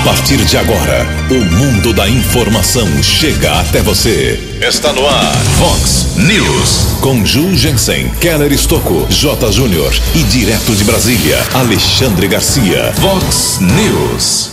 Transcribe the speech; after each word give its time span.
A 0.00 0.02
partir 0.02 0.38
de 0.38 0.56
agora, 0.56 1.06
o 1.30 1.44
mundo 1.56 1.92
da 1.92 2.08
informação 2.08 2.88
chega 3.02 3.60
até 3.60 3.82
você. 3.82 4.40
Está 4.58 4.94
no 4.94 5.06
ar, 5.06 5.36
Fox 5.58 6.16
News. 6.16 6.96
Com 7.02 7.22
Ju 7.24 7.54
Jensen, 7.54 8.08
Keller 8.18 8.50
Estocco, 8.50 9.06
J. 9.10 9.52
Júnior 9.52 9.92
e 10.14 10.22
direto 10.22 10.74
de 10.74 10.84
Brasília, 10.84 11.36
Alexandre 11.52 12.28
Garcia. 12.28 12.94
Fox 12.94 13.58
News. 13.60 14.52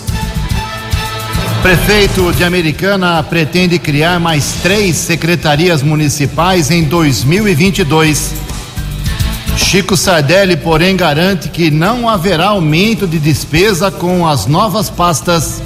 Prefeito 1.61 2.33
de 2.33 2.43
Americana 2.43 3.23
pretende 3.23 3.79
criar 3.79 4.19
mais 4.19 4.55
três 4.61 4.97
secretarias 4.97 5.81
municipais 5.81 6.69
em 6.69 6.83
2022. 6.83 8.46
Chico 9.57 9.97
Sardelli, 9.97 10.55
porém, 10.55 10.95
garante 10.95 11.49
que 11.49 11.71
não 11.71 12.07
haverá 12.07 12.49
aumento 12.49 13.07
de 13.07 13.17
despesa 13.17 13.89
com 13.89 14.25
as 14.27 14.45
novas 14.45 14.89
pastas. 14.89 15.61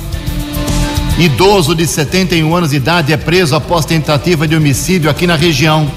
Idoso 1.20 1.76
de 1.76 1.86
71 1.86 2.56
anos 2.56 2.72
de 2.72 2.78
idade 2.78 3.12
é 3.12 3.18
preso 3.18 3.54
após 3.54 3.86
tentativa 3.86 4.48
de 4.48 4.56
homicídio 4.56 5.10
aqui 5.10 5.28
na 5.28 5.36
região. 5.36 5.92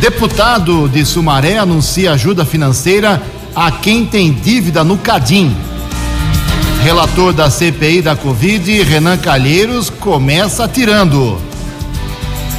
Deputado 0.00 0.88
de 0.88 1.04
Sumaré 1.04 1.58
anuncia 1.58 2.12
ajuda 2.12 2.46
financeira 2.46 3.22
a 3.54 3.70
quem 3.70 4.06
tem 4.06 4.32
dívida 4.32 4.82
no 4.82 4.96
Cadim. 4.96 5.54
Relator 6.82 7.34
da 7.34 7.50
CPI 7.50 8.00
da 8.00 8.16
Covid, 8.16 8.82
Renan 8.82 9.18
Calheiros, 9.18 9.90
começa 9.90 10.64
atirando. 10.64 11.38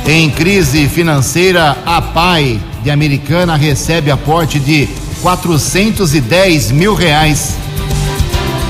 Em 0.06 0.30
crise 0.30 0.88
financeira, 0.88 1.76
a 1.86 2.02
PAI 2.02 2.71
de 2.84 2.90
Americana 2.90 3.56
recebe 3.56 4.10
aporte 4.10 4.60
de 4.60 4.88
410 5.22 6.72
mil 6.72 6.96
reais. 6.96 7.56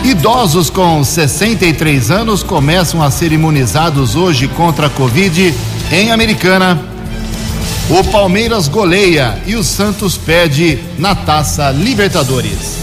Idosos 0.03 0.69
com 0.69 1.03
63 1.03 2.11
anos 2.11 2.43
começam 2.43 3.01
a 3.01 3.11
ser 3.11 3.31
imunizados 3.31 4.15
hoje 4.15 4.47
contra 4.47 4.87
a 4.87 4.89
Covid 4.89 5.53
em 5.91 6.11
Americana. 6.11 6.81
O 7.89 8.03
Palmeiras 8.05 8.67
goleia 8.67 9.41
e 9.45 9.55
o 9.55 9.63
Santos 9.63 10.17
perde 10.17 10.79
na 10.97 11.13
Taça 11.13 11.71
Libertadores. 11.71 12.77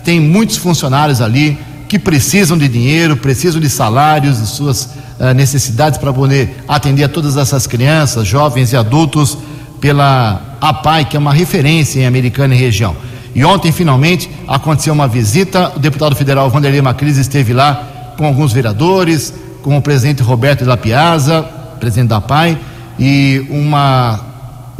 Tem 0.03 0.19
muitos 0.19 0.57
funcionários 0.57 1.21
ali 1.21 1.55
que 1.87 1.99
precisam 1.99 2.57
de 2.57 2.67
dinheiro, 2.67 3.15
precisam 3.15 3.61
de 3.61 3.69
salários, 3.69 4.39
de 4.39 4.47
suas 4.47 4.85
uh, 5.19 5.31
necessidades 5.35 5.99
para 5.99 6.11
poder 6.11 6.63
atender 6.67 7.03
a 7.03 7.09
todas 7.09 7.37
essas 7.37 7.67
crianças, 7.67 8.27
jovens 8.27 8.73
e 8.73 8.77
adultos 8.77 9.37
pela 9.79 10.57
APAI, 10.59 11.05
que 11.05 11.15
é 11.15 11.19
uma 11.19 11.33
referência 11.33 11.99
em 11.99 12.07
Americana 12.07 12.55
e 12.55 12.57
região. 12.57 12.95
E 13.35 13.45
ontem, 13.45 13.71
finalmente, 13.71 14.27
aconteceu 14.47 14.93
uma 14.93 15.07
visita. 15.07 15.71
O 15.75 15.79
deputado 15.79 16.15
federal 16.15 16.49
Vanderlei 16.49 16.81
Macris 16.81 17.17
esteve 17.17 17.53
lá 17.53 18.13
com 18.17 18.25
alguns 18.25 18.51
vereadores, 18.51 19.31
com 19.61 19.77
o 19.77 19.81
presidente 19.81 20.23
Roberto 20.23 20.63
de 20.63 20.65
La 20.65 20.77
Piazza, 20.77 21.43
presidente 21.79 22.09
da 22.09 22.17
APAI, 22.17 22.57
e 22.97 23.45
uma 23.51 24.30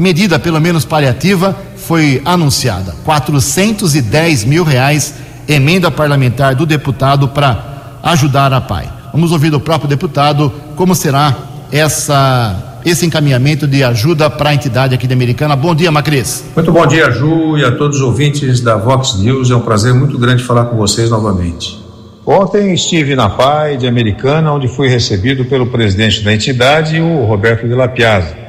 medida, 0.02 0.40
pelo 0.40 0.60
menos 0.60 0.84
paliativa, 0.84 1.56
foi 1.78 2.22
anunciada. 2.26 2.96
410 3.06 4.44
mil 4.46 4.64
reais, 4.64 5.14
emenda 5.48 5.92
parlamentar 5.92 6.56
do 6.56 6.66
deputado 6.66 7.28
para 7.28 8.00
ajudar 8.04 8.52
a 8.52 8.60
PAI. 8.60 8.92
Vamos 9.14 9.32
ouvir 9.32 9.52
do 9.52 9.60
próprio 9.60 9.88
deputado 9.88 10.52
como 10.76 10.96
será 10.96 11.38
essa, 11.72 12.80
esse 12.84 13.06
encaminhamento 13.06 13.68
de 13.68 13.84
ajuda 13.84 14.30
para 14.30 14.50
a 14.50 14.54
entidade 14.56 14.96
aqui 14.96 15.06
da 15.06 15.14
Americana. 15.14 15.56
Bom 15.56 15.76
dia, 15.76 15.92
Macris. 15.92 16.46
Muito 16.56 16.72
bom 16.72 16.88
dia, 16.88 17.12
Ju, 17.12 17.58
e 17.58 17.64
a 17.64 17.72
todos 17.72 17.98
os 17.98 18.04
ouvintes 18.04 18.60
da 18.60 18.78
Vox 18.78 19.20
News. 19.20 19.52
É 19.52 19.56
um 19.56 19.62
prazer 19.62 19.94
muito 19.94 20.18
grande 20.18 20.44
falar 20.44 20.66
com 20.66 20.78
vocês 20.78 21.12
novamente. 21.12 21.80
Ontem 22.26 22.74
estive 22.74 23.16
na 23.16 23.30
PAI 23.30 23.78
de 23.78 23.88
Americana, 23.88 24.52
onde 24.52 24.68
fui 24.68 24.88
recebido 24.88 25.46
pelo 25.46 25.68
presidente 25.68 26.24
da 26.24 26.34
entidade, 26.34 27.00
o 27.00 27.26
Roberto 27.26 27.68
de 27.68 27.74
La 27.76 27.88
Piazza 27.88 28.41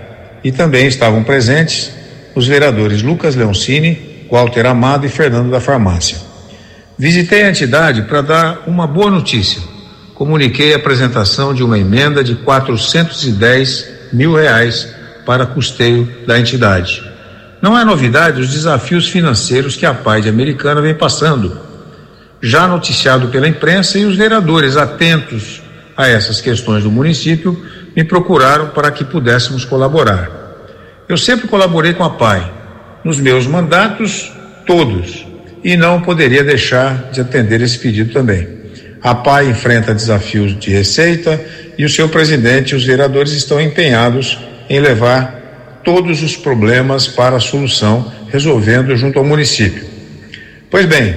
e 0.44 0.50
também 0.50 0.86
estavam 0.86 1.22
presentes 1.22 1.91
os 2.34 2.47
vereadores 2.47 3.03
Lucas 3.03 3.34
Leoncini, 3.34 4.26
Walter 4.30 4.66
Amado 4.66 5.06
e 5.06 5.08
Fernando 5.08 5.50
da 5.50 5.61
Farmácia. 5.61 6.19
Visitei 6.99 7.43
a 7.43 7.50
entidade 7.50 8.02
para 8.02 8.22
dar 8.22 8.62
uma 8.66 8.87
boa 8.87 9.11
notícia. 9.11 9.62
Comuniquei 10.14 10.72
a 10.72 10.76
apresentação 10.76 11.52
de 11.52 11.62
uma 11.62 11.78
emenda 11.78 12.22
de 12.22 12.37
410 12.37 13.88
mil 14.12 14.34
reais 14.34 14.88
para 15.26 15.46
custeio 15.46 16.08
da 16.26 16.38
entidade. 16.38 17.02
Não 17.61 17.78
é 17.78 17.84
novidade 17.84 18.40
os 18.40 18.50
desafios 18.50 19.08
financeiros 19.08 19.76
que 19.76 19.87
a 19.87 19.94
PAI 19.94 20.22
de 20.22 20.28
Americana 20.28 20.81
vem 20.81 20.94
passando, 20.94 21.61
já 22.40 22.66
noticiado 22.66 23.28
pela 23.28 23.49
imprensa 23.49 23.99
e 23.99 24.05
os 24.05 24.16
vereadores 24.16 24.76
atentos 24.76 25.62
a 25.96 26.08
essas 26.08 26.40
questões 26.40 26.82
do 26.82 26.90
município 26.90 27.56
me 27.94 28.02
procuraram 28.02 28.69
para 28.69 28.90
que 28.90 29.05
pudéssemos 29.05 29.64
colaborar. 29.64 30.41
Eu 31.12 31.19
sempre 31.19 31.47
colaborei 31.47 31.93
com 31.93 32.05
a 32.05 32.09
PAI, 32.09 32.50
nos 33.05 33.20
meus 33.20 33.47
mandatos 33.47 34.32
todos, 34.64 35.26
e 35.62 35.76
não 35.76 36.00
poderia 36.00 36.43
deixar 36.43 37.11
de 37.12 37.20
atender 37.20 37.61
esse 37.61 37.79
pedido 37.79 38.14
também. 38.14 38.49
A 39.03 39.14
PAI 39.14 39.50
enfrenta 39.50 39.94
desafios 39.94 40.59
de 40.59 40.70
receita 40.70 41.38
e 41.76 41.85
o 41.85 41.88
seu 41.91 42.09
presidente 42.09 42.70
e 42.70 42.76
os 42.76 42.87
vereadores 42.87 43.32
estão 43.32 43.61
empenhados 43.61 44.38
em 44.70 44.81
levar 44.81 45.81
todos 45.85 46.23
os 46.23 46.35
problemas 46.35 47.06
para 47.06 47.37
a 47.37 47.41
solução, 47.41 48.11
resolvendo 48.31 48.97
junto 48.97 49.19
ao 49.19 49.25
município. 49.26 49.85
Pois 50.70 50.87
bem, 50.87 51.14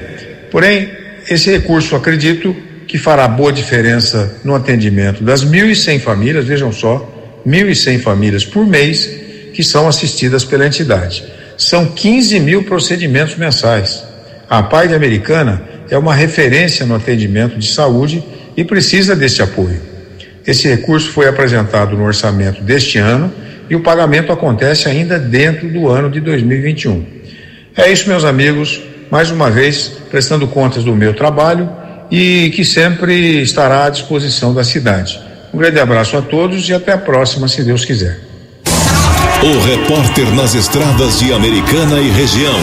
Porém, 0.51 0.89
esse 1.29 1.49
recurso, 1.49 1.95
acredito, 1.95 2.53
que 2.85 2.97
fará 2.97 3.25
boa 3.29 3.53
diferença 3.53 4.41
no 4.43 4.55
atendimento 4.55 5.23
das 5.23 5.45
1.100 5.45 6.01
famílias, 6.01 6.43
vejam 6.43 6.73
só, 6.73 7.41
1.100 7.47 7.99
famílias 8.01 8.43
por 8.43 8.65
mês 8.65 9.24
que 9.55 9.63
são 9.63 9.87
assistidas 9.87 10.43
pela 10.43 10.67
entidade. 10.67 11.23
São 11.57 11.85
15 11.85 12.39
mil 12.41 12.63
procedimentos 12.63 13.37
mensais. 13.37 14.03
A 14.49 14.61
PAI 14.61 14.93
Americana 14.93 15.63
é 15.89 15.97
uma 15.97 16.13
referência 16.13 16.85
no 16.85 16.95
atendimento 16.95 17.57
de 17.57 17.67
saúde 17.67 18.21
e 18.57 18.63
precisa 18.65 19.15
deste 19.15 19.41
apoio. 19.41 19.79
Esse 20.45 20.67
recurso 20.67 21.09
foi 21.11 21.27
apresentado 21.27 21.95
no 21.95 22.03
orçamento 22.03 22.61
deste 22.61 22.97
ano 22.97 23.33
e 23.69 23.75
o 23.75 23.79
pagamento 23.79 24.31
acontece 24.31 24.89
ainda 24.89 25.17
dentro 25.17 25.69
do 25.69 25.87
ano 25.87 26.11
de 26.11 26.19
2021. 26.19 27.03
É 27.77 27.89
isso, 27.91 28.07
meus 28.09 28.25
amigos, 28.25 28.81
mais 29.09 29.31
uma 29.31 29.49
vez 29.49 29.87
prestando 30.11 30.47
contas 30.47 30.83
do 30.83 30.95
meu 30.95 31.13
trabalho 31.13 31.69
e 32.11 32.51
que 32.55 32.65
sempre 32.65 33.41
estará 33.41 33.85
à 33.85 33.89
disposição 33.89 34.53
da 34.53 34.63
cidade. 34.63 35.19
Um 35.53 35.57
grande 35.57 35.79
abraço 35.79 36.17
a 36.17 36.21
todos 36.21 36.67
e 36.67 36.73
até 36.73 36.91
a 36.91 36.97
próxima, 36.97 37.47
se 37.47 37.63
Deus 37.63 37.85
quiser. 37.85 38.24
O 39.43 39.59
repórter 39.65 40.33
nas 40.33 40.55
estradas 40.55 41.19
de 41.19 41.33
Americana 41.33 41.99
e 41.99 42.09
região, 42.09 42.55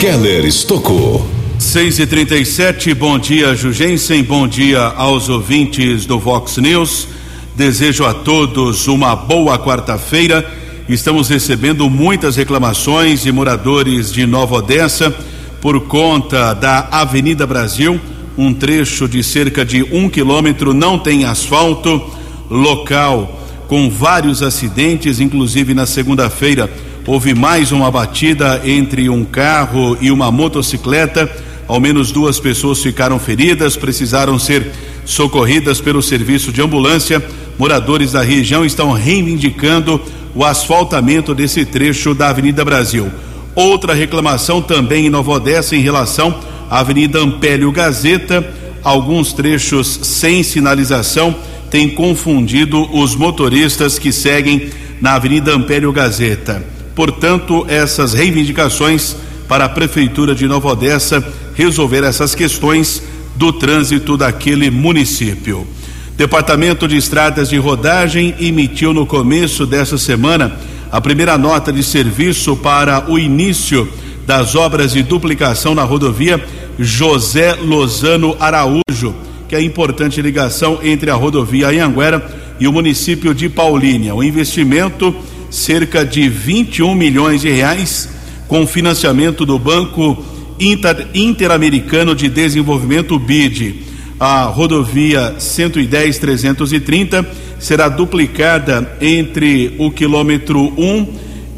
Keller 0.00 0.44
Estocou. 0.44 1.26
6 1.58 1.98
e 2.00 2.06
37 2.06 2.94
bom 2.94 3.18
dia, 3.18 3.54
Jugensen, 3.54 4.22
bom 4.22 4.48
dia 4.48 4.80
aos 4.80 5.28
ouvintes 5.28 6.06
do 6.06 6.18
Vox 6.18 6.56
News. 6.56 7.08
Desejo 7.54 8.04
a 8.04 8.14
todos 8.14 8.88
uma 8.88 9.14
boa 9.14 9.58
quarta-feira. 9.58 10.50
Estamos 10.88 11.28
recebendo 11.28 11.88
muitas 11.88 12.36
reclamações 12.36 13.22
de 13.22 13.30
moradores 13.30 14.12
de 14.12 14.26
Nova 14.26 14.56
Odessa 14.56 15.14
por 15.60 15.80
conta 15.82 16.54
da 16.54 16.88
Avenida 16.90 17.46
Brasil 17.46 18.00
um 18.36 18.54
trecho 18.54 19.06
de 19.06 19.22
cerca 19.22 19.64
de 19.64 19.82
um 19.92 20.08
quilômetro 20.08 20.72
não 20.72 20.98
tem 20.98 21.24
asfalto, 21.24 22.02
local 22.50 23.41
com 23.68 23.88
vários 23.88 24.42
acidentes, 24.42 25.20
inclusive 25.20 25.74
na 25.74 25.86
segunda-feira 25.86 26.70
houve 27.06 27.34
mais 27.34 27.72
uma 27.72 27.90
batida 27.90 28.62
entre 28.64 29.08
um 29.08 29.24
carro 29.24 29.96
e 30.00 30.10
uma 30.10 30.30
motocicleta. 30.30 31.30
Ao 31.66 31.80
menos 31.80 32.12
duas 32.12 32.38
pessoas 32.38 32.82
ficaram 32.82 33.18
feridas, 33.18 33.76
precisaram 33.76 34.38
ser 34.38 34.70
socorridas 35.04 35.80
pelo 35.80 36.02
serviço 36.02 36.52
de 36.52 36.62
ambulância. 36.62 37.22
Moradores 37.58 38.12
da 38.12 38.22
região 38.22 38.64
estão 38.64 38.92
reivindicando 38.92 40.00
o 40.34 40.44
asfaltamento 40.44 41.34
desse 41.34 41.64
trecho 41.64 42.14
da 42.14 42.28
Avenida 42.28 42.64
Brasil. 42.64 43.10
Outra 43.54 43.94
reclamação 43.94 44.62
também 44.62 45.06
em 45.06 45.10
Nova 45.10 45.32
Odessa 45.32 45.76
em 45.76 45.80
relação 45.80 46.34
Avenida 46.70 47.18
Ampélio 47.18 47.70
Gazeta, 47.70 48.46
alguns 48.82 49.32
trechos 49.32 50.00
sem 50.02 50.42
sinalização 50.42 51.34
têm 51.72 51.88
confundido 51.88 52.86
os 52.94 53.16
motoristas 53.16 53.98
que 53.98 54.12
seguem 54.12 54.68
na 55.00 55.14
Avenida 55.14 55.54
Ampélio 55.54 55.90
Gazeta. 55.90 56.62
Portanto, 56.94 57.64
essas 57.66 58.12
reivindicações 58.12 59.16
para 59.48 59.64
a 59.64 59.68
Prefeitura 59.70 60.34
de 60.34 60.46
Nova 60.46 60.68
Odessa 60.68 61.26
resolver 61.54 62.04
essas 62.04 62.34
questões 62.34 63.02
do 63.36 63.54
trânsito 63.54 64.18
daquele 64.18 64.70
município. 64.70 65.66
Departamento 66.14 66.86
de 66.86 66.98
Estradas 66.98 67.48
de 67.48 67.56
Rodagem 67.56 68.34
emitiu 68.38 68.92
no 68.92 69.06
começo 69.06 69.64
dessa 69.64 69.96
semana 69.96 70.54
a 70.90 71.00
primeira 71.00 71.38
nota 71.38 71.72
de 71.72 71.82
serviço 71.82 72.54
para 72.54 73.10
o 73.10 73.18
início 73.18 73.90
das 74.26 74.54
obras 74.54 74.92
de 74.92 75.02
duplicação 75.02 75.74
na 75.74 75.84
rodovia 75.84 76.38
José 76.78 77.54
Lozano 77.54 78.36
Araújo, 78.38 79.14
que 79.52 79.56
é 79.56 79.58
a 79.58 79.62
importante 79.62 80.22
ligação 80.22 80.78
entre 80.82 81.10
a 81.10 81.14
rodovia 81.14 81.68
Anhanguera 81.68 82.26
e 82.58 82.66
o 82.66 82.72
município 82.72 83.34
de 83.34 83.50
Paulínia. 83.50 84.14
O 84.14 84.24
investimento, 84.24 85.14
cerca 85.50 86.06
de 86.06 86.26
21 86.26 86.94
milhões 86.94 87.42
de 87.42 87.50
reais, 87.50 88.08
com 88.48 88.66
financiamento 88.66 89.44
do 89.44 89.58
Banco 89.58 90.24
Inter, 90.58 91.06
Interamericano 91.12 92.14
de 92.14 92.30
Desenvolvimento, 92.30 93.18
BID. 93.18 93.74
A 94.18 94.44
rodovia 94.44 95.34
110-330 95.38 97.26
será 97.58 97.90
duplicada 97.90 98.96
entre 99.02 99.74
o 99.76 99.90
quilômetro 99.90 100.72
1 100.78 101.06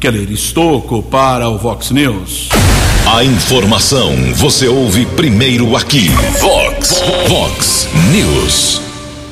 Keller 0.00 0.30
Estocco 0.30 1.02
para 1.02 1.48
o 1.48 1.58
Vox 1.58 1.90
News. 1.90 2.48
A 3.06 3.24
informação 3.24 4.12
você 4.34 4.68
ouve 4.68 5.06
primeiro 5.06 5.76
aqui. 5.76 6.08
Vox, 6.40 7.02
Vox 7.28 7.88
News. 8.12 8.87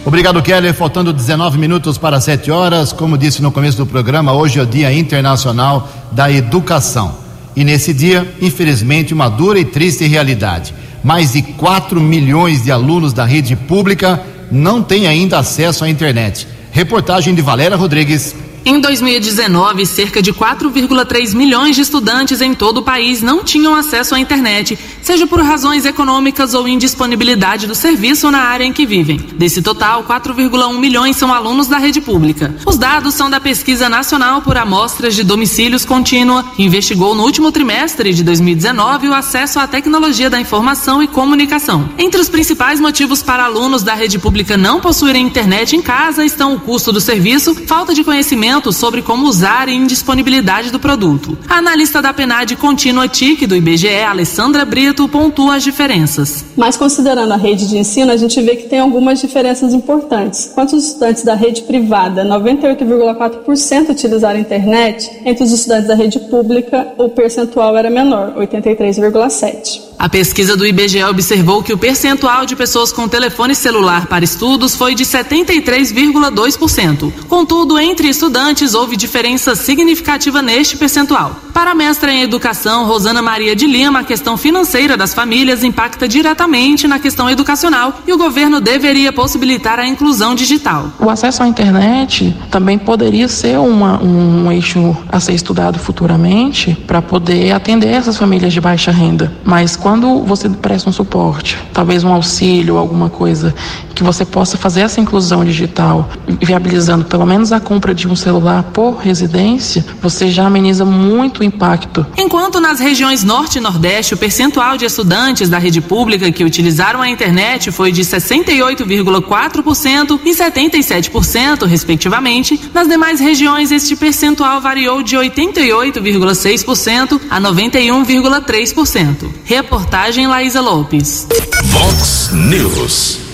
Obrigado, 0.07 0.41
Keller. 0.41 0.73
Faltando 0.73 1.13
19 1.13 1.59
minutos 1.59 1.99
para 1.99 2.21
7 2.21 2.49
horas. 2.49 2.93
Como 2.93 3.19
disse 3.19 3.43
no 3.43 3.51
começo 3.51 3.77
do 3.77 3.85
programa, 3.85 4.33
hoje 4.33 4.57
é 4.57 4.63
o 4.63 4.67
Dia 4.67 4.93
Internacional 4.93 5.91
da 6.13 6.31
Educação. 6.31 7.17
E 7.57 7.65
nesse 7.65 7.93
dia, 7.93 8.25
infelizmente, 8.41 9.13
uma 9.13 9.29
dura 9.29 9.59
e 9.59 9.65
triste 9.65 10.07
realidade. 10.07 10.73
Mais 11.03 11.33
de 11.33 11.43
4 11.43 12.01
milhões 12.01 12.63
de 12.63 12.71
alunos 12.71 13.13
da 13.13 13.25
rede 13.25 13.57
pública 13.57 14.23
não 14.49 14.81
têm 14.81 15.09
ainda 15.09 15.41
acesso 15.41 15.85
à 15.85 15.91
internet. 15.91 16.47
Reportagem 16.71 17.35
de 17.35 17.43
Valéria 17.43 17.77
Rodrigues. 17.77 18.33
Em 18.69 18.81
2019, 18.81 19.87
cerca 19.87 20.21
de 20.21 20.33
4,3 20.33 21.37
milhões 21.37 21.77
de 21.77 21.83
estudantes 21.83 22.41
em 22.41 22.53
todo 22.53 22.79
o 22.79 22.83
país 22.83 23.23
não 23.23 23.45
tinham 23.45 23.77
acesso 23.77 24.13
à 24.13 24.19
internet, 24.19 24.77
seja 25.01 25.25
por 25.25 25.41
razões 25.41 25.87
econômicas 25.87 26.53
ou 26.53 26.67
indisponibilidade 26.67 27.69
do 27.69 27.77
serviço 27.77 28.29
na 28.29 28.41
área 28.41 28.65
em 28.65 28.73
que 28.73 28.85
vivem. 28.85 29.19
Desse 29.35 29.63
total, 29.63 30.03
4,1 30.03 30.81
milhões 30.81 31.15
são 31.15 31.33
alunos 31.33 31.69
da 31.69 31.79
rede 31.79 32.01
pública. 32.01 32.57
Os 32.67 32.77
dados 32.77 33.15
são 33.15 33.31
da 33.31 33.39
Pesquisa 33.39 33.89
Nacional 33.89 34.43
por 34.43 34.57
Amostras 34.57 35.15
de 35.15 35.23
Domicílios 35.23 35.85
Contínua, 35.85 36.45
que 36.57 36.65
investigou 36.65 37.15
no 37.15 37.23
último 37.23 37.53
trimestre 37.53 38.13
de 38.13 38.25
2019 38.25 39.11
o 39.11 39.15
acesso 39.15 39.61
à 39.61 39.69
tecnologia 39.69 40.29
da 40.29 40.41
informação 40.41 41.01
e 41.01 41.07
comunicação. 41.07 41.89
Entre 41.97 42.21
os 42.21 42.29
principais 42.29 42.81
motivos 42.81 43.23
para 43.23 43.45
alunos 43.45 43.85
da 43.85 43.95
rede 43.95 44.19
pública 44.19 44.57
não 44.57 44.81
possuírem 44.81 45.25
internet 45.25 45.77
em 45.77 45.81
casa 45.81 46.25
estão 46.25 46.57
o 46.57 46.59
custo 46.59 46.91
do 46.91 47.01
serviço, 47.01 47.55
falta 47.65 47.95
de 47.95 48.03
conhecimento 48.03 48.56
sobre 48.73 49.03
como 49.03 49.27
usar 49.27 49.69
e 49.69 49.75
indisponibilidade 49.75 50.71
do 50.71 50.81
produto. 50.81 51.37
A 51.49 51.59
analista 51.59 52.01
da 52.01 52.13
PNAD 52.13 52.57
contínua 52.57 53.09
TIC 53.09 53.47
do 53.47 53.55
IBGE, 53.55 54.03
Alessandra 54.03 54.65
Brito, 54.65 55.09
pontua 55.09 55.57
as 55.57 55.63
diferenças. 55.63 56.45
Mas 56.57 56.77
considerando 56.77 57.33
a 57.33 57.37
rede 57.37 57.69
de 57.69 57.79
ensino, 57.79 58.11
a 58.11 58.17
gente 58.17 58.41
vê 58.41 58.57
que 58.57 58.69
tem 58.69 58.81
algumas 58.81 59.21
diferenças 59.21 59.73
importantes. 59.73 60.51
Quanto 60.55 60.77
os 60.77 60.87
estudantes 60.89 61.23
da 61.23 61.35
rede 61.35 61.63
privada, 61.63 62.25
98,4% 62.25 63.91
utilizaram 63.91 64.39
a 64.39 64.41
internet, 64.41 65.11
entre 65.25 65.45
os 65.45 65.53
estudantes 65.53 65.89
da 65.89 65.95
rede 65.95 66.19
pública, 66.21 66.95
o 66.99 67.09
percentual 67.09 67.77
era 67.77 67.91
menor, 67.91 68.35
83,7%. 68.37 69.86
A 69.99 70.11
pesquisa 70.11 70.57
do 70.57 70.67
IBGE 70.67 71.03
observou 71.05 71.63
que 71.63 71.73
o 71.73 71.79
percentual 71.79 72.45
de 72.45 72.55
pessoas 72.55 72.93
com 72.93 73.09
telefone 73.09 73.55
celular 73.55 74.07
para 74.07 74.25
estudos 74.25 74.77
foi 74.77 74.95
de 74.95 75.05
73,2%. 75.05 77.13
Contudo, 77.29 77.79
entre 77.79 78.09
estudantes 78.09 78.75
houve 78.75 78.97
diferença 78.97 79.55
significativa 79.55 80.43
neste 80.43 80.77
percentual. 80.77 81.37
Para 81.55 81.71
a 81.71 81.75
mestra 81.75 82.13
em 82.13 82.21
educação, 82.21 82.87
Rosana 82.87 83.23
Maria 83.23 83.57
de 83.57 83.67
Lima, 83.67 84.01
a 84.01 84.05
questão 84.05 84.37
financeira 84.37 84.95
das 84.95 85.15
famílias 85.15 85.65
impacta 85.65 86.07
diretamente 86.07 86.87
na 86.87 86.99
questão 86.99 87.31
educacional 87.31 88.03
e 88.07 88.13
o 88.13 88.19
governo 88.19 88.61
deveria 88.61 89.11
possibilitar 89.11 89.79
a 89.79 89.87
inclusão 89.87 90.35
digital. 90.35 90.93
O 91.01 91.09
acesso 91.09 91.43
à 91.43 91.49
internet 91.49 92.37
também 92.51 92.77
poderia 92.77 93.29
ser 93.29 93.59
uma, 93.59 94.03
um 94.03 94.53
eixo 94.53 94.95
a 95.09 95.19
ser 95.19 95.33
estudado 95.33 95.79
futuramente 95.79 96.77
para 96.87 97.01
poder 97.01 97.53
atender 97.53 97.89
essas 97.89 98.19
famílias 98.19 98.53
de 98.53 98.61
baixa 98.61 98.91
renda. 98.91 99.33
Mas 99.43 99.75
quando 99.87 100.25
você 100.25 100.49
presta 100.49 100.91
um 100.91 100.93
suporte, 100.93 101.57
talvez 101.73 102.03
um 102.03 102.13
auxílio, 102.13 102.77
alguma 102.77 103.09
coisa, 103.09 103.55
que 103.97 104.05
você 104.05 104.25
possa 104.27 104.59
fazer 104.59 104.83
essa 104.83 105.01
inclusão 105.01 105.45
digital, 105.45 106.09
viabilizando 106.41 107.07
pelo 107.07 107.25
menos 107.25 107.51
a 107.51 107.59
compra 107.59 107.95
de 107.95 108.07
um 108.07 108.15
celular 108.15 108.63
por 108.65 108.99
residência, 108.99 109.83
você 110.03 110.29
já 110.29 110.45
ameniza 110.47 110.85
muito 110.85 111.41
o 111.41 111.45
impacto. 111.45 112.05
Enquanto 112.17 112.61
nas 112.61 112.79
regiões 112.79 113.25
Norte 113.25 113.57
e 113.57 113.61
Nordeste 113.61 114.13
o 114.13 114.19
percentual 114.19 114.77
de 114.77 114.85
estudantes 114.85 115.49
da 115.49 115.57
rede 115.59 115.81
pública 115.81 116.31
que 116.31 116.45
utilizaram 116.45 117.01
a 117.01 117.09
internet 117.09 117.73
foi 117.73 117.91
de 117.91 118.03
68,4% 118.03 120.21
e 120.25 120.31
77%, 120.31 121.65
respectivamente, 121.65 122.61
nas 122.75 122.87
demais 122.87 123.19
regiões 123.19 123.73
este 123.73 123.97
percentual 123.97 124.61
variou 124.61 125.03
de 125.03 125.17
88,6% 125.17 127.19
a 127.31 127.41
91,3%. 127.41 129.31
Reportagem 129.45 130.27
Laísa 130.27 130.61
Lopes. 130.61 131.27
Vox 131.65 132.31
News. 132.33 133.26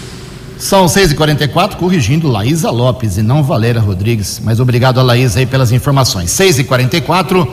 São 0.62 0.87
6h44, 0.87 1.75
corrigindo 1.75 2.28
Laísa 2.28 2.71
Lopes 2.71 3.19
e 3.19 3.23
não 3.23 3.42
Valéria 3.42 3.81
Rodrigues. 3.81 4.40
Mas 4.45 4.61
obrigado 4.61 5.00
a 5.00 5.02
Laísa 5.02 5.40
aí 5.40 5.45
pelas 5.45 5.73
informações. 5.73 6.31
6h44. 6.31 7.49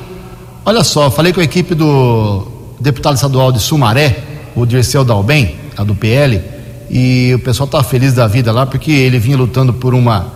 Olha 0.64 0.84
só, 0.84 1.10
falei 1.10 1.34
com 1.34 1.40
a 1.40 1.44
equipe 1.44 1.74
do 1.74 2.48
deputado 2.80 3.16
estadual 3.16 3.52
de 3.52 3.60
Sumaré, 3.60 4.20
o 4.56 4.64
Dirceu 4.64 5.04
Dalben, 5.04 5.56
a 5.76 5.84
do 5.84 5.96
PL, 5.96 6.40
e 6.88 7.32
o 7.34 7.40
pessoal 7.40 7.66
está 7.66 7.82
feliz 7.82 8.14
da 8.14 8.28
vida 8.28 8.52
lá 8.52 8.68
porque 8.68 8.92
ele 8.92 9.18
vinha 9.18 9.38
lutando 9.38 9.74
por 9.74 9.96
uma, 9.96 10.28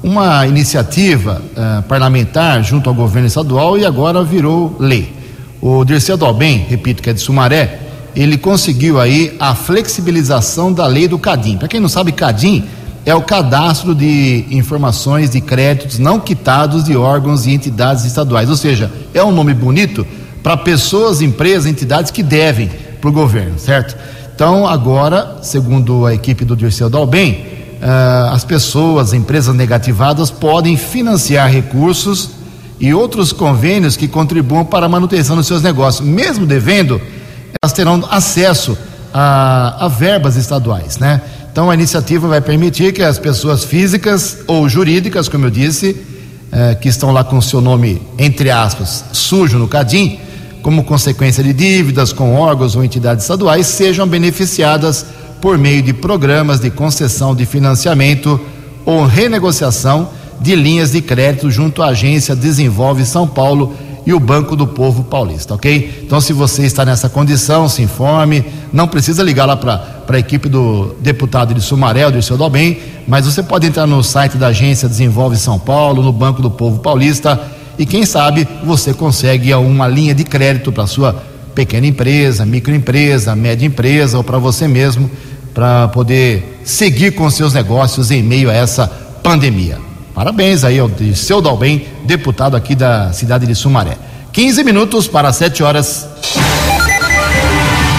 uma 0.00 0.46
iniciativa 0.46 1.42
uh, 1.42 1.82
parlamentar 1.82 2.62
junto 2.62 2.88
ao 2.88 2.94
governo 2.94 3.26
estadual 3.26 3.76
e 3.76 3.84
agora 3.84 4.22
virou 4.22 4.76
lei. 4.78 5.12
O 5.60 5.84
Dirceu 5.84 6.16
Dalben, 6.16 6.58
repito 6.58 7.02
que 7.02 7.10
é 7.10 7.12
de 7.12 7.20
Sumaré, 7.20 7.89
ele 8.14 8.36
conseguiu 8.36 9.00
aí 9.00 9.36
a 9.38 9.54
flexibilização 9.54 10.72
da 10.72 10.86
lei 10.86 11.06
do 11.06 11.18
CADIM. 11.18 11.58
Para 11.58 11.68
quem 11.68 11.80
não 11.80 11.88
sabe, 11.88 12.12
CADIM 12.12 12.64
é 13.04 13.14
o 13.14 13.22
cadastro 13.22 13.94
de 13.94 14.44
informações 14.50 15.30
de 15.30 15.40
créditos 15.40 15.98
não 15.98 16.20
quitados 16.20 16.84
de 16.84 16.96
órgãos 16.96 17.46
e 17.46 17.52
entidades 17.52 18.04
estaduais. 18.04 18.50
Ou 18.50 18.56
seja, 18.56 18.90
é 19.14 19.22
um 19.22 19.32
nome 19.32 19.54
bonito 19.54 20.06
para 20.42 20.56
pessoas, 20.56 21.20
empresas, 21.20 21.66
entidades 21.66 22.10
que 22.10 22.22
devem 22.22 22.70
para 23.00 23.10
o 23.10 23.12
governo, 23.12 23.58
certo? 23.58 23.96
Então, 24.34 24.66
agora, 24.66 25.38
segundo 25.42 26.06
a 26.06 26.14
equipe 26.14 26.44
do 26.44 26.56
Dirceu 26.56 26.88
Dalben, 26.88 27.44
uh, 27.82 28.32
as 28.32 28.44
pessoas, 28.44 29.12
empresas 29.12 29.54
negativadas 29.54 30.30
podem 30.30 30.76
financiar 30.76 31.50
recursos 31.50 32.30
e 32.78 32.94
outros 32.94 33.32
convênios 33.32 33.96
que 33.96 34.08
contribuam 34.08 34.64
para 34.64 34.86
a 34.86 34.88
manutenção 34.88 35.36
dos 35.36 35.46
seus 35.46 35.62
negócios, 35.62 36.06
mesmo 36.06 36.46
devendo 36.46 37.00
elas 37.60 37.72
terão 37.72 38.02
acesso 38.10 38.76
a, 39.12 39.86
a 39.86 39.88
verbas 39.88 40.36
estaduais, 40.36 40.98
né? 40.98 41.20
Então 41.50 41.70
a 41.70 41.74
iniciativa 41.74 42.28
vai 42.28 42.40
permitir 42.40 42.92
que 42.92 43.02
as 43.02 43.18
pessoas 43.18 43.64
físicas 43.64 44.38
ou 44.46 44.68
jurídicas, 44.68 45.28
como 45.28 45.46
eu 45.46 45.50
disse, 45.50 45.96
eh, 46.52 46.76
que 46.80 46.88
estão 46.88 47.10
lá 47.10 47.24
com 47.24 47.40
seu 47.40 47.60
nome, 47.60 48.00
entre 48.18 48.50
aspas, 48.50 49.04
sujo 49.12 49.58
no 49.58 49.66
CADIM, 49.66 50.18
como 50.62 50.84
consequência 50.84 51.42
de 51.42 51.52
dívidas 51.52 52.12
com 52.12 52.34
órgãos 52.36 52.76
ou 52.76 52.84
entidades 52.84 53.24
estaduais, 53.24 53.66
sejam 53.66 54.06
beneficiadas 54.06 55.06
por 55.40 55.58
meio 55.58 55.82
de 55.82 55.92
programas 55.92 56.60
de 56.60 56.70
concessão 56.70 57.34
de 57.34 57.46
financiamento 57.46 58.40
ou 58.84 59.06
renegociação 59.06 60.10
de 60.40 60.54
linhas 60.54 60.92
de 60.92 61.00
crédito 61.00 61.50
junto 61.50 61.82
à 61.82 61.88
agência 61.88 62.36
Desenvolve 62.36 63.04
São 63.04 63.26
Paulo 63.26 63.74
e 64.06 64.14
o 64.14 64.20
Banco 64.20 64.56
do 64.56 64.66
Povo 64.66 65.04
Paulista, 65.04 65.54
ok? 65.54 66.02
Então, 66.04 66.20
se 66.20 66.32
você 66.32 66.64
está 66.64 66.84
nessa 66.84 67.08
condição, 67.08 67.68
se 67.68 67.82
informe. 67.82 68.44
Não 68.72 68.88
precisa 68.88 69.22
ligar 69.22 69.46
lá 69.46 69.56
para 69.56 70.04
a 70.08 70.18
equipe 70.18 70.48
do 70.48 70.94
deputado 71.00 71.54
de 71.54 71.60
Sumaré, 71.60 72.06
o 72.06 72.12
Dirceu 72.12 72.36
Dalben, 72.36 72.78
mas 73.06 73.26
você 73.26 73.42
pode 73.42 73.66
entrar 73.66 73.86
no 73.86 74.02
site 74.02 74.36
da 74.36 74.48
agência 74.48 74.88
Desenvolve 74.88 75.36
São 75.36 75.58
Paulo, 75.58 76.02
no 76.02 76.12
Banco 76.12 76.40
do 76.40 76.50
Povo 76.50 76.80
Paulista, 76.80 77.40
e 77.78 77.86
quem 77.86 78.04
sabe 78.04 78.46
você 78.64 78.92
consegue 78.92 79.52
uma 79.54 79.88
linha 79.88 80.14
de 80.14 80.24
crédito 80.24 80.70
para 80.70 80.86
sua 80.86 81.22
pequena 81.54 81.86
empresa, 81.86 82.46
microempresa, 82.46 83.34
média 83.34 83.66
empresa 83.66 84.16
ou 84.18 84.24
para 84.24 84.38
você 84.38 84.68
mesmo, 84.68 85.10
para 85.52 85.88
poder 85.88 86.60
seguir 86.64 87.12
com 87.12 87.28
seus 87.28 87.54
negócios 87.54 88.10
em 88.10 88.22
meio 88.22 88.50
a 88.50 88.54
essa 88.54 88.86
pandemia. 89.22 89.89
Parabéns 90.20 90.64
aí 90.64 90.78
ao 90.78 90.90
seu 91.14 91.40
Dalben, 91.40 91.86
deputado 92.04 92.54
aqui 92.54 92.74
da 92.74 93.10
cidade 93.10 93.46
de 93.46 93.54
Sumaré. 93.54 93.96
15 94.34 94.62
minutos 94.62 95.08
para 95.08 95.32
7 95.32 95.62
horas. 95.62 96.06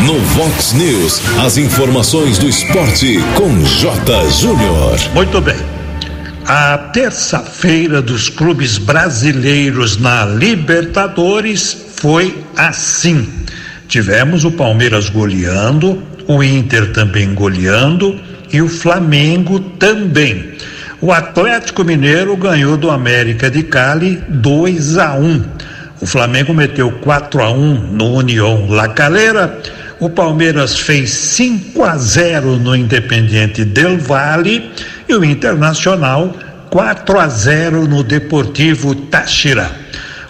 No 0.05 0.19
Vox 0.19 0.73
News, 0.73 1.19
as 1.43 1.57
informações 1.57 2.37
do 2.37 2.47
esporte 2.47 3.17
com 3.33 3.63
J. 3.63 4.29
Júnior. 4.39 4.99
Muito 5.15 5.41
bem. 5.41 5.55
A 6.45 6.77
terça-feira 6.93 8.03
dos 8.03 8.29
clubes 8.29 8.77
brasileiros 8.77 9.97
na 9.97 10.23
Libertadores 10.23 11.75
foi 11.95 12.43
assim. 12.55 13.27
Tivemos 13.87 14.45
o 14.45 14.51
Palmeiras 14.51 15.09
goleando, 15.09 16.03
o 16.27 16.43
Inter 16.43 16.93
também 16.93 17.33
goleando 17.33 18.21
e 18.53 18.61
o 18.61 18.69
Flamengo 18.69 19.59
também. 19.59 20.51
O 21.01 21.11
Atlético 21.11 21.83
Mineiro 21.83 22.37
ganhou 22.37 22.77
do 22.77 22.91
América 22.91 23.49
de 23.49 23.63
Cali 23.63 24.23
2 24.27 24.99
a 24.99 25.15
1. 25.15 25.43
O 25.99 26.05
Flamengo 26.05 26.53
meteu 26.53 26.91
4 26.91 27.41
a 27.41 27.51
1 27.51 27.73
no 27.91 28.13
União 28.13 28.67
La 28.69 28.87
Calera. 28.87 29.59
O 29.99 30.11
Palmeiras 30.11 30.77
fez 30.77 31.09
5 31.09 31.83
a 31.83 31.97
0 31.97 32.57
no 32.57 32.75
Independiente 32.75 33.65
Del 33.65 33.97
Valle 33.97 34.71
e 35.09 35.15
o 35.15 35.25
Internacional 35.25 36.35
4 36.69 37.19
a 37.19 37.27
0 37.27 37.87
no 37.87 38.03
Deportivo 38.03 38.93
Táchira. 38.93 39.71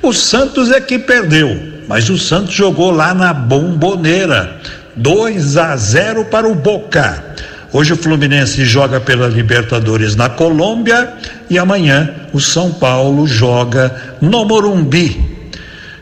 O 0.02 0.14
Santos 0.14 0.72
é 0.72 0.80
que 0.80 0.98
perdeu, 0.98 1.82
mas 1.86 2.10
o 2.10 2.18
Santos 2.18 2.54
jogou 2.54 2.92
lá 2.92 3.14
na 3.14 3.34
Bomboneira. 3.34 4.62
2 4.96 5.58
a 5.58 5.76
0 5.76 6.24
para 6.26 6.48
o 6.48 6.56
Boca. 6.56 7.26
Hoje 7.74 7.94
o 7.94 7.96
Fluminense 7.96 8.66
joga 8.66 9.00
pela 9.00 9.30
Libertadores 9.30 10.14
na 10.14 10.28
Colômbia 10.28 11.14
e 11.50 11.58
amanhã 11.58 12.14
o 12.34 12.40
São 12.40 12.74
Paulo 12.74 13.26
joga 13.26 14.18
no 14.20 14.44
Morumbi. 14.44 15.24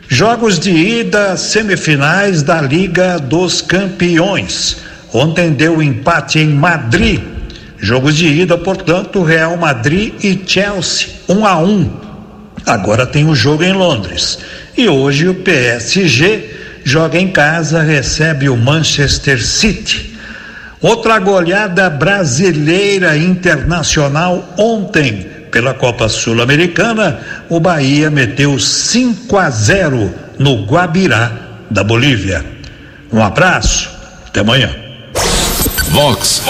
Jogos 0.08 0.58
de 0.58 0.72
ida 0.72 1.36
semifinais 1.36 2.42
da 2.42 2.60
Liga 2.60 3.20
dos 3.20 3.62
Campeões. 3.62 4.78
Ontem 5.12 5.52
deu 5.52 5.80
empate 5.80 6.40
em 6.40 6.48
Madrid. 6.48 7.20
Jogos 7.78 8.16
de 8.16 8.26
ida, 8.26 8.58
portanto, 8.58 9.22
Real 9.22 9.56
Madrid 9.56 10.14
e 10.24 10.42
Chelsea, 10.44 11.06
1 11.28 11.38
um 11.38 11.46
a 11.46 11.56
1. 11.56 11.68
Um. 11.68 11.90
Agora 12.66 13.06
tem 13.06 13.28
o 13.28 13.34
jogo 13.34 13.62
em 13.62 13.72
Londres. 13.72 14.40
E 14.76 14.88
hoje 14.88 15.28
o 15.28 15.34
PSG 15.34 16.50
joga 16.82 17.16
em 17.16 17.28
casa, 17.28 17.80
recebe 17.80 18.48
o 18.48 18.56
Manchester 18.56 19.40
City. 19.40 20.09
Outra 20.82 21.18
goleada 21.18 21.90
brasileira 21.90 23.14
internacional 23.14 24.54
ontem 24.56 25.26
pela 25.50 25.74
Copa 25.74 26.08
Sul-Americana, 26.08 27.20
o 27.50 27.60
Bahia 27.60 28.10
meteu 28.10 28.58
5 28.58 29.36
a 29.36 29.50
0 29.50 30.10
no 30.38 30.64
Guabirá 30.64 31.32
da 31.70 31.84
Bolívia. 31.84 32.42
Um 33.12 33.22
abraço, 33.22 33.90
até 34.26 34.40
amanhã. 34.40 34.74
Vox 35.90 36.42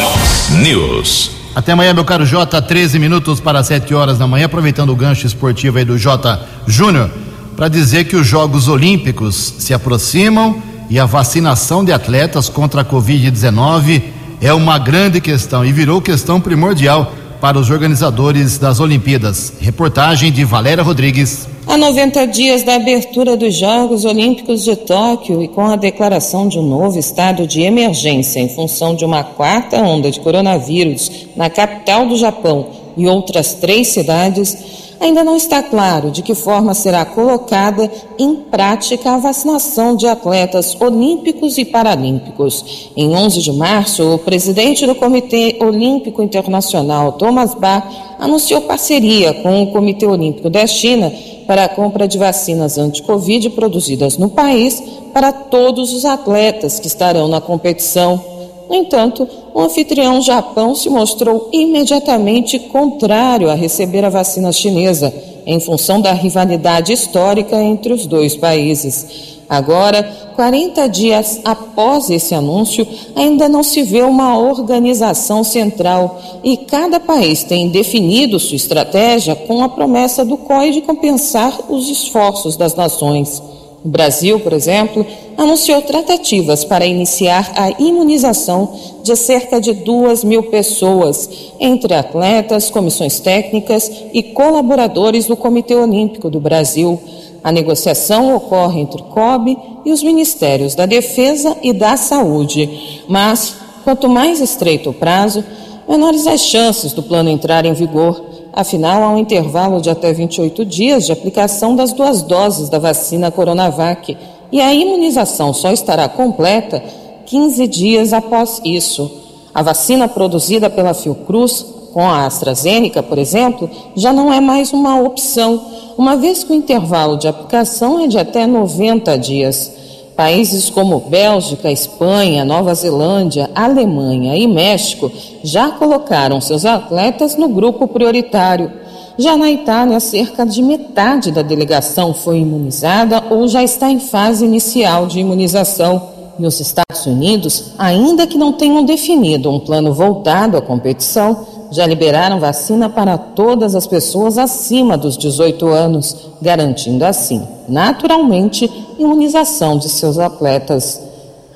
News. 0.62 1.32
Até 1.52 1.72
amanhã, 1.72 1.92
meu 1.92 2.04
caro 2.04 2.24
Jota, 2.24 2.62
13 2.62 3.00
minutos 3.00 3.40
para 3.40 3.64
7 3.64 3.92
horas 3.94 4.16
da 4.16 4.28
manhã, 4.28 4.46
aproveitando 4.46 4.90
o 4.90 4.96
gancho 4.96 5.26
esportivo 5.26 5.78
aí 5.78 5.84
do 5.84 5.98
Jota 5.98 6.40
Júnior, 6.68 7.10
para 7.56 7.66
dizer 7.66 8.04
que 8.04 8.14
os 8.14 8.28
Jogos 8.28 8.68
Olímpicos 8.68 9.54
se 9.58 9.74
aproximam 9.74 10.62
e 10.88 11.00
a 11.00 11.04
vacinação 11.06 11.84
de 11.84 11.92
atletas 11.92 12.48
contra 12.48 12.82
a 12.82 12.84
Covid-19 12.84 14.19
é 14.40 14.52
uma 14.54 14.78
grande 14.78 15.20
questão 15.20 15.64
e 15.64 15.72
virou 15.72 16.00
questão 16.00 16.40
primordial 16.40 17.12
para 17.40 17.58
os 17.58 17.70
organizadores 17.70 18.58
das 18.58 18.80
Olimpíadas. 18.80 19.52
Reportagem 19.60 20.32
de 20.32 20.44
Valéria 20.44 20.82
Rodrigues. 20.82 21.46
Há 21.66 21.76
90 21.76 22.26
dias 22.26 22.62
da 22.62 22.74
abertura 22.74 23.36
dos 23.36 23.54
Jogos 23.54 24.04
Olímpicos 24.04 24.64
de 24.64 24.74
Tóquio 24.76 25.42
e 25.42 25.48
com 25.48 25.66
a 25.66 25.76
declaração 25.76 26.48
de 26.48 26.58
um 26.58 26.66
novo 26.66 26.98
estado 26.98 27.46
de 27.46 27.60
emergência 27.60 28.40
em 28.40 28.48
função 28.48 28.94
de 28.94 29.04
uma 29.04 29.22
quarta 29.22 29.76
onda 29.76 30.10
de 30.10 30.20
coronavírus 30.20 31.26
na 31.36 31.48
capital 31.48 32.06
do 32.06 32.16
Japão 32.16 32.68
e 32.96 33.06
outras 33.06 33.54
três 33.54 33.88
cidades, 33.88 34.56
ainda 35.00 35.24
não 35.24 35.34
está 35.34 35.62
claro 35.62 36.10
de 36.10 36.22
que 36.22 36.34
forma 36.34 36.74
será 36.74 37.04
colocada 37.06 37.90
em 38.18 38.36
prática 38.36 39.12
a 39.12 39.18
vacinação 39.18 39.96
de 39.96 40.06
atletas 40.06 40.76
olímpicos 40.78 41.56
e 41.56 41.64
paralímpicos. 41.64 42.90
Em 42.94 43.16
11 43.16 43.40
de 43.40 43.52
março, 43.52 44.14
o 44.14 44.18
presidente 44.18 44.86
do 44.86 44.94
Comitê 44.94 45.56
Olímpico 45.60 46.22
Internacional, 46.22 47.12
Thomas 47.12 47.54
Bach, 47.54 47.84
anunciou 48.18 48.60
parceria 48.60 49.32
com 49.32 49.62
o 49.62 49.72
Comitê 49.72 50.06
Olímpico 50.06 50.50
da 50.50 50.66
China 50.66 51.10
para 51.46 51.64
a 51.64 51.68
compra 51.68 52.06
de 52.06 52.18
vacinas 52.18 52.76
anti-Covid 52.76 53.50
produzidas 53.50 54.18
no 54.18 54.28
país 54.28 54.82
para 55.12 55.32
todos 55.32 55.92
os 55.92 56.04
atletas 56.04 56.78
que 56.78 56.86
estarão 56.86 57.26
na 57.26 57.40
competição. 57.40 58.39
No 58.70 58.76
entanto, 58.76 59.28
o 59.52 59.60
anfitrião 59.60 60.22
Japão 60.22 60.76
se 60.76 60.88
mostrou 60.88 61.48
imediatamente 61.52 62.56
contrário 62.56 63.50
a 63.50 63.54
receber 63.54 64.04
a 64.04 64.08
vacina 64.08 64.52
chinesa, 64.52 65.12
em 65.44 65.58
função 65.58 66.00
da 66.00 66.12
rivalidade 66.12 66.92
histórica 66.92 67.60
entre 67.60 67.92
os 67.92 68.06
dois 68.06 68.36
países. 68.36 69.40
Agora, 69.48 70.04
40 70.36 70.86
dias 70.86 71.40
após 71.44 72.10
esse 72.10 72.32
anúncio, 72.32 72.86
ainda 73.16 73.48
não 73.48 73.64
se 73.64 73.82
vê 73.82 74.02
uma 74.02 74.38
organização 74.38 75.42
central 75.42 76.22
e 76.44 76.56
cada 76.56 77.00
país 77.00 77.42
tem 77.42 77.70
definido 77.70 78.38
sua 78.38 78.54
estratégia 78.54 79.34
com 79.34 79.64
a 79.64 79.68
promessa 79.68 80.24
do 80.24 80.36
COI 80.36 80.70
de 80.70 80.82
compensar 80.82 81.58
os 81.68 81.88
esforços 81.88 82.56
das 82.56 82.76
nações. 82.76 83.49
O 83.82 83.88
Brasil, 83.88 84.38
por 84.40 84.52
exemplo, 84.52 85.06
anunciou 85.38 85.80
tratativas 85.80 86.64
para 86.64 86.84
iniciar 86.84 87.50
a 87.56 87.70
imunização 87.82 88.74
de 89.02 89.16
cerca 89.16 89.58
de 89.58 89.72
duas 89.72 90.22
mil 90.22 90.42
pessoas, 90.44 91.28
entre 91.58 91.94
atletas, 91.94 92.68
comissões 92.68 93.20
técnicas 93.20 93.90
e 94.12 94.22
colaboradores 94.22 95.26
do 95.26 95.36
Comitê 95.36 95.74
Olímpico 95.74 96.28
do 96.28 96.38
Brasil. 96.38 97.00
A 97.42 97.50
negociação 97.50 98.36
ocorre 98.36 98.80
entre 98.80 99.00
o 99.00 99.04
COB 99.04 99.56
e 99.86 99.92
os 99.92 100.02
Ministérios 100.02 100.74
da 100.74 100.84
Defesa 100.84 101.56
e 101.62 101.72
da 101.72 101.96
Saúde. 101.96 103.02
Mas, 103.08 103.54
quanto 103.82 104.10
mais 104.10 104.40
estreito 104.40 104.90
o 104.90 104.94
prazo, 104.94 105.42
menores 105.88 106.26
as 106.26 106.42
chances 106.42 106.92
do 106.92 107.02
plano 107.02 107.30
entrar 107.30 107.64
em 107.64 107.72
vigor. 107.72 108.29
Afinal, 108.52 109.02
há 109.02 109.10
um 109.10 109.18
intervalo 109.18 109.80
de 109.80 109.88
até 109.90 110.12
28 110.12 110.64
dias 110.64 111.06
de 111.06 111.12
aplicação 111.12 111.76
das 111.76 111.92
duas 111.92 112.22
doses 112.22 112.68
da 112.68 112.78
vacina 112.78 113.30
Coronavac 113.30 114.16
e 114.50 114.60
a 114.60 114.74
imunização 114.74 115.52
só 115.52 115.70
estará 115.70 116.08
completa 116.08 116.82
15 117.26 117.66
dias 117.68 118.12
após 118.12 118.60
isso. 118.64 119.10
A 119.54 119.62
vacina 119.62 120.08
produzida 120.08 120.68
pela 120.68 120.94
Fiocruz, 120.94 121.64
com 121.92 122.08
a 122.08 122.24
AstraZeneca, 122.26 123.02
por 123.02 123.18
exemplo, 123.18 123.68
já 123.96 124.12
não 124.12 124.32
é 124.32 124.40
mais 124.40 124.72
uma 124.72 125.00
opção, 125.00 125.60
uma 125.98 126.16
vez 126.16 126.44
que 126.44 126.52
o 126.52 126.56
intervalo 126.56 127.16
de 127.16 127.28
aplicação 127.28 128.00
é 128.00 128.06
de 128.06 128.18
até 128.18 128.46
90 128.46 129.16
dias. 129.18 129.72
Países 130.20 130.68
como 130.68 131.00
Bélgica, 131.00 131.72
Espanha, 131.72 132.44
Nova 132.44 132.74
Zelândia, 132.74 133.48
Alemanha 133.54 134.36
e 134.36 134.46
México 134.46 135.10
já 135.42 135.70
colocaram 135.70 136.42
seus 136.42 136.66
atletas 136.66 137.36
no 137.36 137.48
grupo 137.48 137.88
prioritário. 137.88 138.70
Já 139.16 139.34
na 139.34 139.50
Itália, 139.50 139.98
cerca 139.98 140.44
de 140.44 140.62
metade 140.62 141.32
da 141.32 141.40
delegação 141.40 142.12
foi 142.12 142.40
imunizada 142.40 143.24
ou 143.30 143.48
já 143.48 143.62
está 143.62 143.90
em 143.90 143.98
fase 143.98 144.44
inicial 144.44 145.06
de 145.06 145.20
imunização. 145.20 146.10
E 146.38 146.44
os 146.44 146.60
Estados 146.60 147.06
Unidos, 147.06 147.72
ainda 147.78 148.26
que 148.26 148.36
não 148.36 148.52
tenham 148.52 148.84
definido 148.84 149.50
um 149.50 149.58
plano 149.58 149.94
voltado 149.94 150.54
à 150.54 150.60
competição, 150.60 151.46
já 151.70 151.86
liberaram 151.86 152.38
vacina 152.38 152.90
para 152.90 153.16
todas 153.16 153.74
as 153.74 153.86
pessoas 153.86 154.36
acima 154.36 154.98
dos 154.98 155.16
18 155.16 155.66
anos, 155.68 156.14
garantindo 156.42 157.04
assim, 157.06 157.42
naturalmente, 157.68 158.70
imunização 159.00 159.78
de 159.78 159.88
seus 159.88 160.18
atletas. 160.18 161.00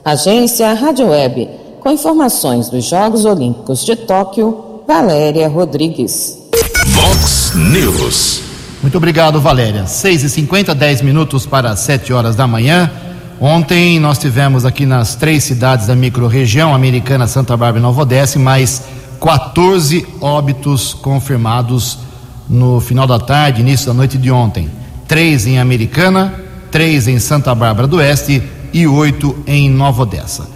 Agência 0.05 0.73
Rádio 0.73 1.09
Web, 1.09 1.49
com 1.81 1.91
informações 1.91 2.69
dos 2.69 2.85
Jogos 2.85 3.25
Olímpicos 3.25 3.85
de 3.85 3.95
Tóquio, 3.95 4.83
Valéria 4.87 5.49
Rodrigues. 5.49 6.39
Vox 6.89 7.53
News. 7.55 8.43
Muito 8.83 8.97
obrigado, 8.97 9.41
Valéria. 9.41 9.87
6 9.87 10.25
e 10.25 10.29
50 10.29 10.75
10 10.75 11.03
minutos 11.03 11.47
para 11.47 11.75
7 11.75 12.13
horas 12.13 12.37
da 12.37 12.47
manhã. 12.47 12.91
Ontem 13.41 13.99
nós 13.99 14.19
tivemos 14.19 14.65
aqui 14.65 14.87
nas 14.87 15.15
três 15.15 15.45
cidades 15.45 15.87
da 15.87 15.95
microrregião, 15.95 16.75
Americana, 16.75 17.27
Santa 17.27 17.57
Bárbara 17.57 17.79
e 17.79 17.83
Nova 17.83 18.03
Odessa, 18.03 18.39
mais 18.39 18.83
14 19.21 20.07
óbitos 20.21 20.95
confirmados 20.95 21.99
no 22.49 22.81
final 22.81 23.07
da 23.07 23.19
tarde, 23.19 23.63
início 23.63 23.87
da 23.87 23.95
noite 23.95 24.19
de 24.19 24.31
ontem. 24.31 24.71
Três 25.09 25.47
em 25.47 25.59
Americana, 25.59 26.44
três 26.75 27.07
em 27.07 27.21
Santa 27.21 27.55
Bárbara 27.55 27.87
do 27.87 27.99
Oeste 27.99 28.43
e 28.73 28.85
oito 28.85 29.39
em 29.47 29.71
Nova 29.71 30.03
Odessa. 30.03 30.49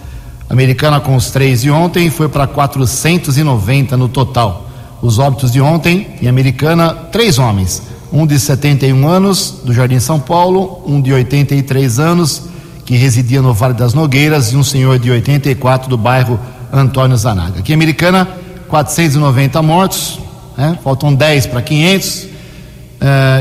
Americana 0.49 0.99
com 0.99 1.15
os 1.15 1.31
três 1.31 1.61
de 1.61 1.71
ontem 1.71 2.09
foi 2.09 2.27
para 2.27 2.45
490 2.45 3.95
no 3.95 4.09
total. 4.09 4.69
Os 5.01 5.17
óbitos 5.17 5.49
de 5.49 5.61
ontem 5.61 6.07
em 6.21 6.27
Americana, 6.27 6.93
três 6.93 7.39
homens. 7.39 7.81
Um 8.11 8.27
de 8.27 8.37
71 8.37 9.07
anos, 9.07 9.61
do 9.63 9.71
Jardim 9.73 10.01
São 10.01 10.19
Paulo, 10.19 10.83
um 10.85 10.99
de 10.99 11.13
83 11.13 11.99
anos, 11.99 12.49
que 12.85 12.97
residia 12.97 13.41
no 13.41 13.53
Vale 13.53 13.75
das 13.75 13.93
Nogueiras, 13.93 14.51
e 14.51 14.57
um 14.57 14.63
senhor 14.63 14.99
de 14.99 15.09
84 15.09 15.89
do 15.89 15.97
bairro 15.97 16.37
Antônio 16.69 17.15
Zanaga. 17.15 17.59
Aqui 17.59 17.71
em 17.71 17.75
Americana, 17.75 18.27
490 18.67 19.61
mortos, 19.61 20.19
né? 20.57 20.77
faltam 20.83 21.13
10 21.13 21.45
para 21.45 21.61
500 21.61 22.23
uh, 22.23 22.27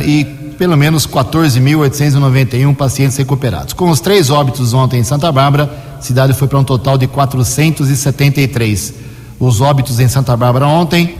e 0.06 0.37
pelo 0.58 0.76
menos 0.76 1.06
14.891 1.06 2.74
pacientes 2.74 3.16
recuperados. 3.16 3.72
Com 3.72 3.88
os 3.90 4.00
três 4.00 4.28
óbitos 4.28 4.74
ontem 4.74 4.98
em 4.98 5.04
Santa 5.04 5.30
Bárbara, 5.30 5.72
a 5.96 6.02
cidade 6.02 6.32
foi 6.32 6.48
para 6.48 6.58
um 6.58 6.64
total 6.64 6.98
de 6.98 7.06
473. 7.06 8.94
Os 9.38 9.60
óbitos 9.60 10.00
em 10.00 10.08
Santa 10.08 10.36
Bárbara 10.36 10.66
ontem, 10.66 11.14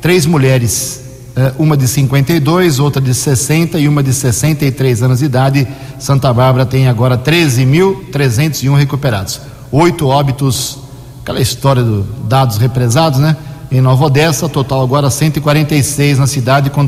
três 0.00 0.24
mulheres, 0.24 1.02
uh, 1.36 1.60
uma 1.60 1.76
de 1.76 1.88
52, 1.88 2.78
outra 2.78 3.02
de 3.02 3.12
60 3.12 3.76
e 3.76 3.88
uma 3.88 4.04
de 4.04 4.14
63 4.14 5.02
anos 5.02 5.18
de 5.18 5.24
idade. 5.24 5.66
Santa 5.98 6.32
Bárbara 6.32 6.64
tem 6.64 6.86
agora 6.86 7.18
13.301 7.18 8.76
recuperados. 8.76 9.40
Oito 9.72 10.06
óbitos 10.06 10.78
aquela 11.22 11.40
história 11.40 11.82
dos 11.82 12.06
dados 12.28 12.56
represados, 12.56 13.18
né? 13.18 13.36
Em 13.68 13.80
Nova 13.80 14.04
Odessa, 14.04 14.48
total 14.48 14.80
agora 14.80 15.10
146 15.10 16.20
na 16.20 16.28
cidade, 16.28 16.70
com 16.70 16.86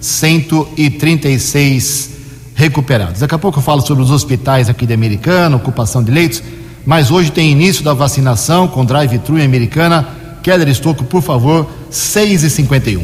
3.136 0.00 2.10
recuperados. 2.54 3.20
Daqui 3.20 3.34
a 3.34 3.38
pouco 3.38 3.58
eu 3.58 3.62
falo 3.62 3.80
sobre 3.80 4.02
os 4.02 4.10
hospitais 4.10 4.68
aqui 4.68 4.84
de 4.86 4.92
Americana, 4.92 5.56
ocupação 5.56 6.02
de 6.02 6.10
leitos, 6.10 6.42
mas 6.84 7.10
hoje 7.10 7.30
tem 7.30 7.52
início 7.52 7.82
da 7.84 7.94
vacinação 7.94 8.68
com 8.68 8.84
drive-thru 8.84 9.38
em 9.38 9.44
Americana. 9.44 10.06
Keller 10.42 10.68
Estocco, 10.68 11.04
por 11.04 11.22
favor, 11.22 11.66
6 11.90 12.42
e 12.44 12.50
51 12.50 13.02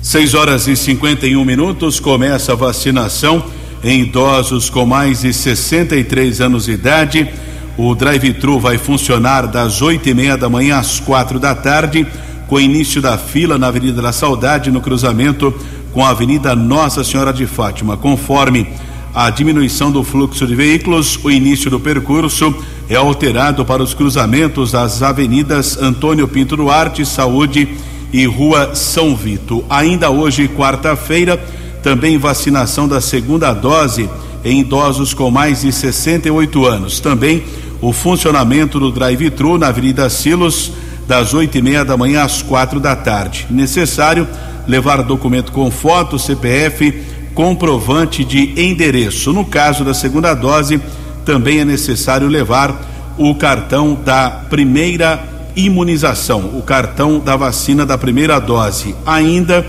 6 0.00 0.34
horas 0.34 0.66
e 0.66 0.76
51 0.76 1.44
minutos, 1.44 2.00
começa 2.00 2.52
a 2.52 2.56
vacinação 2.56 3.44
em 3.84 4.02
idosos 4.02 4.68
com 4.68 4.84
mais 4.84 5.20
de 5.20 5.32
63 5.32 6.40
anos 6.40 6.64
de 6.64 6.72
idade 6.72 7.28
o 7.76 7.94
drive-thru 7.94 8.60
vai 8.60 8.76
funcionar 8.76 9.46
das 9.46 9.80
oito 9.80 10.08
e 10.08 10.14
meia 10.14 10.36
da 10.36 10.48
manhã 10.48 10.78
às 10.78 11.00
quatro 11.00 11.40
da 11.40 11.54
tarde, 11.54 12.06
com 12.46 12.60
início 12.60 13.00
da 13.00 13.16
fila 13.16 13.56
na 13.56 13.68
Avenida 13.68 14.02
da 14.02 14.12
Saudade, 14.12 14.70
no 14.70 14.82
cruzamento 14.82 15.54
com 15.92 16.04
a 16.04 16.10
Avenida 16.10 16.56
Nossa 16.56 17.04
Senhora 17.04 17.32
de 17.32 17.46
Fátima. 17.46 17.96
Conforme 17.96 18.66
a 19.14 19.28
diminuição 19.28 19.90
do 19.90 20.02
fluxo 20.02 20.46
de 20.46 20.54
veículos, 20.54 21.18
o 21.22 21.30
início 21.30 21.70
do 21.70 21.78
percurso 21.78 22.54
é 22.88 22.96
alterado 22.96 23.64
para 23.64 23.82
os 23.82 23.92
cruzamentos 23.92 24.72
das 24.72 25.02
avenidas 25.02 25.76
Antônio 25.76 26.26
Pinto 26.26 26.56
Duarte, 26.56 27.04
Saúde 27.04 27.68
e 28.12 28.24
Rua 28.24 28.74
São 28.74 29.14
Vito. 29.14 29.64
Ainda 29.68 30.10
hoje, 30.10 30.48
quarta-feira, 30.48 31.36
também 31.82 32.16
vacinação 32.18 32.88
da 32.88 33.00
segunda 33.00 33.52
dose 33.52 34.08
em 34.44 34.60
idosos 34.60 35.14
com 35.14 35.30
mais 35.30 35.60
de 35.60 35.72
68 35.72 36.66
anos. 36.66 37.00
Também 37.00 37.44
o 37.80 37.92
funcionamento 37.92 38.78
do 38.78 38.90
drive-thru 38.90 39.58
na 39.58 39.68
Avenida 39.68 40.08
Silos, 40.08 40.72
das 41.06 41.34
oito 41.34 41.58
e 41.58 41.62
meia 41.62 41.84
da 41.84 41.96
manhã 41.96 42.22
às 42.22 42.40
quatro 42.42 42.80
da 42.80 42.94
tarde. 42.94 43.46
Necessário 43.50 44.26
levar 44.66 45.02
documento 45.02 45.52
com 45.52 45.70
foto, 45.70 46.18
CPF, 46.18 47.02
comprovante 47.34 48.24
de 48.24 48.60
endereço. 48.60 49.32
No 49.32 49.44
caso 49.44 49.84
da 49.84 49.94
segunda 49.94 50.34
dose, 50.34 50.80
também 51.24 51.60
é 51.60 51.64
necessário 51.64 52.28
levar 52.28 53.14
o 53.18 53.34
cartão 53.34 53.94
da 53.94 54.30
primeira 54.48 55.28
imunização, 55.54 56.50
o 56.54 56.62
cartão 56.62 57.18
da 57.18 57.36
vacina 57.36 57.84
da 57.84 57.98
primeira 57.98 58.38
dose. 58.38 58.94
Ainda, 59.04 59.66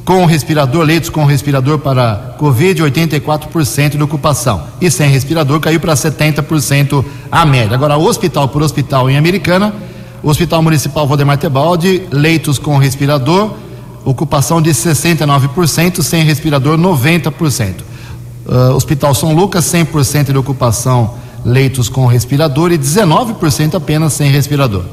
com 0.09 0.25
respirador, 0.25 0.83
leitos 0.83 1.07
com 1.07 1.23
respirador 1.23 1.77
para 1.77 2.33
Covid, 2.39 2.81
84% 2.81 3.95
de 3.95 4.01
ocupação. 4.01 4.63
E 4.81 4.89
sem 4.89 5.07
respirador 5.07 5.59
caiu 5.59 5.79
para 5.79 5.93
70% 5.93 7.05
a 7.31 7.45
média. 7.45 7.75
Agora, 7.75 7.95
hospital 7.95 8.47
por 8.47 8.63
hospital 8.63 9.07
em 9.07 9.17
Americana, 9.17 9.71
Hospital 10.23 10.63
Municipal 10.63 11.05
Valdemar 11.05 11.37
Tebaldi, 11.37 12.07
leitos 12.09 12.57
com 12.57 12.75
respirador, 12.79 13.51
ocupação 14.03 14.59
de 14.59 14.71
69%, 14.71 16.01
sem 16.01 16.23
respirador 16.23 16.75
90%. 16.75 17.75
Uh, 18.47 18.73
Hospital 18.73 19.13
São 19.13 19.35
Lucas, 19.35 19.65
100% 19.65 20.31
de 20.31 20.37
ocupação, 20.39 21.13
leitos 21.45 21.87
com 21.87 22.07
respirador 22.07 22.71
e 22.71 22.79
19% 22.79 23.75
apenas 23.75 24.13
sem 24.13 24.31
respirador. 24.31 24.85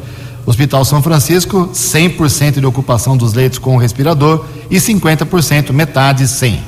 Hospital 0.46 0.85
São 0.85 1.02
Francisco, 1.02 1.68
100% 1.74 2.61
de 2.61 2.66
ocupação 2.66 3.16
dos 3.16 3.35
leitos 3.35 3.59
com 3.59 3.76
respirador 3.76 4.44
e 4.70 4.76
50%, 4.76 5.72
metade 5.72 6.28
sem. 6.28 6.61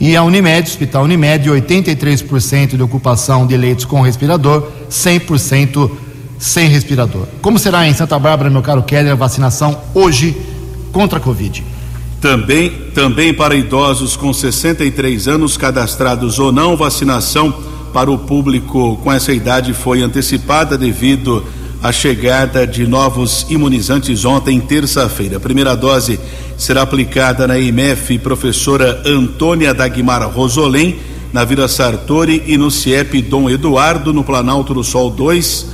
E 0.00 0.16
a 0.16 0.22
Unimed, 0.22 0.68
Hospital 0.68 1.02
Unimed, 1.02 1.50
83% 1.50 2.76
de 2.76 2.82
ocupação 2.82 3.44
de 3.46 3.56
leitos 3.56 3.84
com 3.84 4.00
respirador, 4.00 4.68
100% 4.88 5.90
sem 6.38 6.68
respirador. 6.68 7.26
Como 7.42 7.58
será 7.58 7.88
em 7.88 7.94
Santa 7.94 8.18
Bárbara, 8.18 8.50
meu 8.50 8.62
caro 8.62 8.82
Keller, 8.82 9.12
a 9.12 9.16
vacinação 9.16 9.80
hoje 9.92 10.36
contra 10.92 11.18
a 11.18 11.20
Covid? 11.20 11.64
Também, 12.20 12.70
também 12.94 13.34
para 13.34 13.54
idosos 13.54 14.16
com 14.16 14.32
63 14.32 15.28
anos 15.28 15.56
cadastrados 15.56 16.38
ou 16.38 16.52
não, 16.52 16.76
vacinação 16.76 17.52
para 17.92 18.10
o 18.10 18.18
público 18.18 18.96
com 19.02 19.12
essa 19.12 19.32
idade 19.32 19.72
foi 19.72 20.02
antecipada 20.02 20.76
devido 20.76 21.44
à 21.84 21.92
chegada 21.92 22.66
de 22.66 22.86
novos 22.86 23.44
imunizantes 23.50 24.24
ontem, 24.24 24.58
terça-feira. 24.58 25.36
A 25.36 25.40
primeira 25.40 25.76
dose 25.76 26.18
será 26.56 26.80
aplicada 26.80 27.46
na 27.46 27.58
IMF 27.58 28.18
professora 28.20 29.02
Antônia 29.04 29.74
Dagmar 29.74 30.26
Rosolém, 30.30 30.96
na 31.30 31.44
Vila 31.44 31.68
Sartori 31.68 32.42
e 32.46 32.56
no 32.56 32.70
CIEP 32.70 33.20
Dom 33.20 33.50
Eduardo, 33.50 34.14
no 34.14 34.24
Planalto 34.24 34.72
do 34.72 34.82
Sol 34.82 35.10
2, 35.10 35.66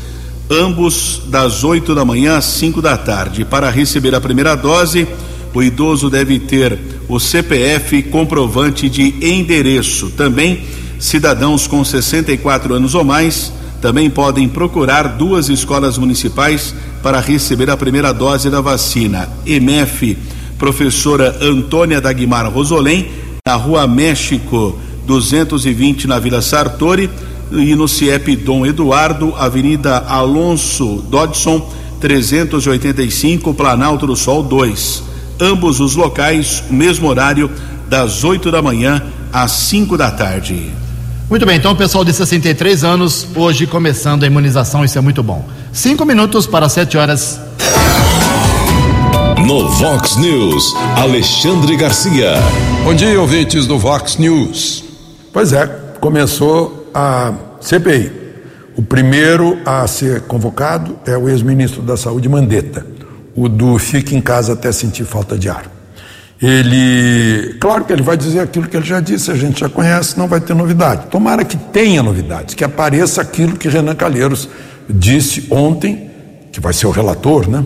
ambos 0.50 1.22
das 1.28 1.62
8 1.62 1.94
da 1.94 2.04
manhã 2.04 2.38
às 2.38 2.46
5 2.46 2.82
da 2.82 2.96
tarde. 2.96 3.44
Para 3.44 3.70
receber 3.70 4.12
a 4.12 4.20
primeira 4.20 4.56
dose, 4.56 5.06
o 5.54 5.62
idoso 5.62 6.10
deve 6.10 6.40
ter 6.40 6.76
o 7.08 7.20
CPF 7.20 8.02
comprovante 8.02 8.88
de 8.88 9.14
endereço. 9.24 10.10
Também 10.16 10.64
cidadãos 10.98 11.68
com 11.68 11.84
64 11.84 12.74
anos 12.74 12.96
ou 12.96 13.04
mais 13.04 13.59
também 13.80 14.10
podem 14.10 14.48
procurar 14.48 15.08
duas 15.08 15.48
escolas 15.48 15.96
municipais 15.96 16.74
para 17.02 17.20
receber 17.20 17.70
a 17.70 17.76
primeira 17.76 18.12
dose 18.12 18.50
da 18.50 18.60
vacina. 18.60 19.28
MF 19.46 20.16
Professora 20.58 21.36
Antônia 21.40 22.00
Dagmar 22.00 22.50
Rosolém, 22.50 23.10
na 23.46 23.54
Rua 23.54 23.86
México 23.86 24.78
220 25.06 26.06
na 26.06 26.18
Vila 26.18 26.42
Sartori 26.42 27.08
e 27.50 27.74
no 27.74 27.88
CIEP 27.88 28.36
Dom 28.36 28.66
Eduardo, 28.66 29.34
Avenida 29.36 29.98
Alonso 30.06 31.02
Dodson 31.08 31.66
385, 32.00 33.54
Planalto 33.54 34.06
do 34.06 34.14
Sol 34.14 34.42
2 34.42 35.10
ambos 35.40 35.80
os 35.80 35.96
locais, 35.96 36.62
mesmo 36.70 37.08
horário, 37.08 37.50
das 37.88 38.22
8 38.22 38.50
da 38.50 38.60
manhã 38.60 39.02
às 39.32 39.52
5 39.52 39.96
da 39.96 40.10
tarde. 40.10 40.70
Muito 41.30 41.46
bem, 41.46 41.56
então 41.56 41.76
pessoal 41.76 42.04
de 42.04 42.12
63 42.12 42.84
anos, 42.84 43.26
hoje 43.34 43.66
começando 43.66 44.24
a 44.24 44.26
imunização, 44.26 44.84
isso 44.84 44.98
é 44.98 45.00
muito 45.00 45.22
bom. 45.22 45.48
Cinco 45.72 46.04
minutos 46.04 46.46
para 46.46 46.68
7 46.68 46.98
horas. 46.98 47.40
No 49.46 49.68
Vox 49.68 50.16
News, 50.16 50.74
Alexandre 50.96 51.76
Garcia. 51.76 52.34
Bom 52.84 52.92
dia, 52.92 53.18
ouvintes 53.20 53.66
do 53.66 53.78
Vox 53.78 54.16
News. 54.16 54.84
Pois 55.32 55.52
é, 55.52 55.66
começou 56.00 56.90
a 56.92 57.32
CPI. 57.60 58.10
O 58.76 58.82
primeiro 58.82 59.58
a 59.64 59.86
ser 59.86 60.22
convocado 60.22 60.98
é 61.06 61.16
o 61.16 61.28
ex-ministro 61.28 61.80
da 61.80 61.96
Saúde, 61.96 62.28
Mandetta 62.28 62.84
o 63.34 63.48
do 63.48 63.78
fique 63.78 64.14
em 64.14 64.20
casa 64.20 64.52
até 64.52 64.72
sentir 64.72 65.04
falta 65.04 65.38
de 65.38 65.48
ar. 65.48 65.79
Ele, 66.42 67.54
claro 67.60 67.84
que 67.84 67.92
ele 67.92 68.02
vai 68.02 68.16
dizer 68.16 68.40
aquilo 68.40 68.66
que 68.66 68.76
ele 68.76 68.86
já 68.86 68.98
disse, 68.98 69.30
a 69.30 69.34
gente 69.34 69.60
já 69.60 69.68
conhece, 69.68 70.18
não 70.18 70.26
vai 70.26 70.40
ter 70.40 70.54
novidade. 70.54 71.08
Tomara 71.08 71.44
que 71.44 71.56
tenha 71.56 72.02
novidades, 72.02 72.54
que 72.54 72.64
apareça 72.64 73.20
aquilo 73.20 73.56
que 73.56 73.68
Renan 73.68 73.94
Calheiros 73.94 74.48
disse 74.88 75.46
ontem, 75.50 76.10
que 76.50 76.58
vai 76.58 76.72
ser 76.72 76.86
o 76.86 76.90
relator, 76.90 77.48
né? 77.48 77.64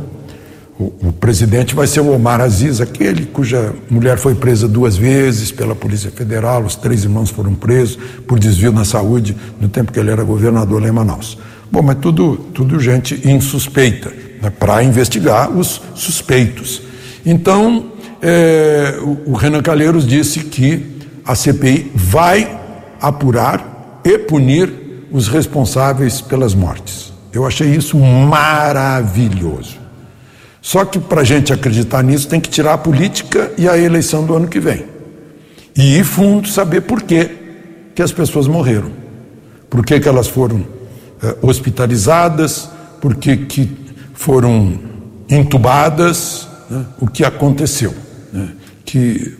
O, 0.76 0.92
o, 1.08 1.12
presidente 1.12 1.72
vai 1.72 1.86
ser 1.86 2.00
o 2.00 2.12
Omar 2.12 2.40
Aziz, 2.40 2.80
aquele 2.80 3.26
cuja 3.26 3.72
mulher 3.88 4.18
foi 4.18 4.34
presa 4.34 4.66
duas 4.66 4.96
vezes 4.96 5.52
pela 5.52 5.72
Polícia 5.72 6.10
Federal, 6.10 6.64
os 6.64 6.74
três 6.74 7.04
irmãos 7.04 7.30
foram 7.30 7.54
presos 7.54 7.96
por 8.26 8.40
desvio 8.40 8.72
na 8.72 8.84
saúde 8.84 9.36
no 9.60 9.68
tempo 9.68 9.92
que 9.92 10.00
ele 10.00 10.10
era 10.10 10.24
governador 10.24 10.82
lá 10.82 10.88
em 10.88 10.92
Manaus. 10.92 11.38
Bom, 11.70 11.80
mas 11.80 11.98
tudo, 12.00 12.36
tudo 12.52 12.80
gente 12.80 13.20
insuspeita 13.24 14.12
né, 14.42 14.50
para 14.50 14.82
investigar 14.82 15.48
os 15.48 15.80
suspeitos. 15.94 16.82
Então, 17.24 17.92
é, 18.26 18.98
o, 19.26 19.34
Renan 19.34 19.60
Calheiros 19.60 20.06
disse 20.06 20.40
que 20.40 20.96
a 21.26 21.34
CPI 21.34 21.92
vai 21.94 22.58
apurar 22.98 24.00
e 24.02 24.18
punir 24.18 24.72
os 25.12 25.28
responsáveis 25.28 26.22
pelas 26.22 26.54
mortes. 26.54 27.12
Eu 27.30 27.46
achei 27.46 27.68
isso 27.68 27.98
maravilhoso. 27.98 29.76
Só 30.62 30.86
que 30.86 30.98
para 30.98 31.20
a 31.20 31.24
gente 31.24 31.52
acreditar 31.52 32.02
nisso 32.02 32.26
tem 32.26 32.40
que 32.40 32.48
tirar 32.48 32.72
a 32.72 32.78
política 32.78 33.52
e 33.58 33.68
a 33.68 33.76
eleição 33.76 34.24
do 34.24 34.34
ano 34.34 34.48
que 34.48 34.58
vem. 34.58 34.86
E 35.76 35.98
ir 35.98 36.04
fundo 36.04 36.48
saber 36.48 36.80
por 36.80 37.02
que, 37.02 37.30
que 37.94 38.00
as 38.00 38.10
pessoas 38.10 38.48
morreram. 38.48 38.90
Por 39.68 39.84
que, 39.84 40.00
que 40.00 40.08
elas 40.08 40.28
foram 40.28 40.64
eh, 41.22 41.36
hospitalizadas, 41.42 42.70
por 43.02 43.16
que, 43.16 43.36
que 43.36 43.70
foram 44.14 44.78
entubadas, 45.28 46.48
né, 46.70 46.86
o 46.98 47.06
que 47.06 47.22
aconteceu. 47.22 47.94
Né, 48.34 48.48
que 48.84 49.32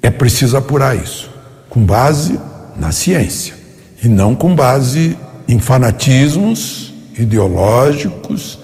é 0.00 0.10
preciso 0.10 0.56
apurar 0.56 0.96
isso, 0.96 1.30
com 1.68 1.84
base 1.84 2.40
na 2.76 2.92
ciência, 2.92 3.54
e 4.02 4.08
não 4.08 4.34
com 4.34 4.54
base 4.54 5.18
em 5.46 5.58
fanatismos 5.58 6.94
ideológicos, 7.18 8.58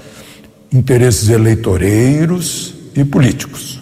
interesses 0.72 1.28
eleitoreiros 1.28 2.74
e 2.96 3.04
políticos. 3.04 3.78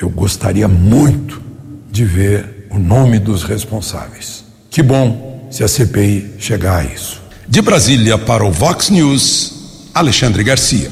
Eu 0.00 0.08
gostaria 0.08 0.68
muito 0.68 1.42
de 1.90 2.04
ver 2.04 2.68
o 2.70 2.78
nome 2.78 3.18
dos 3.18 3.42
responsáveis. 3.42 4.44
Que 4.70 4.80
bom 4.80 5.48
se 5.50 5.64
a 5.64 5.68
CPI 5.68 6.36
chegar 6.38 6.78
a 6.78 6.84
isso. 6.84 7.20
De 7.48 7.60
Brasília 7.60 8.16
para 8.16 8.44
o 8.44 8.52
Vox 8.52 8.90
News, 8.90 9.88
Alexandre 9.92 10.44
Garcia. 10.44 10.90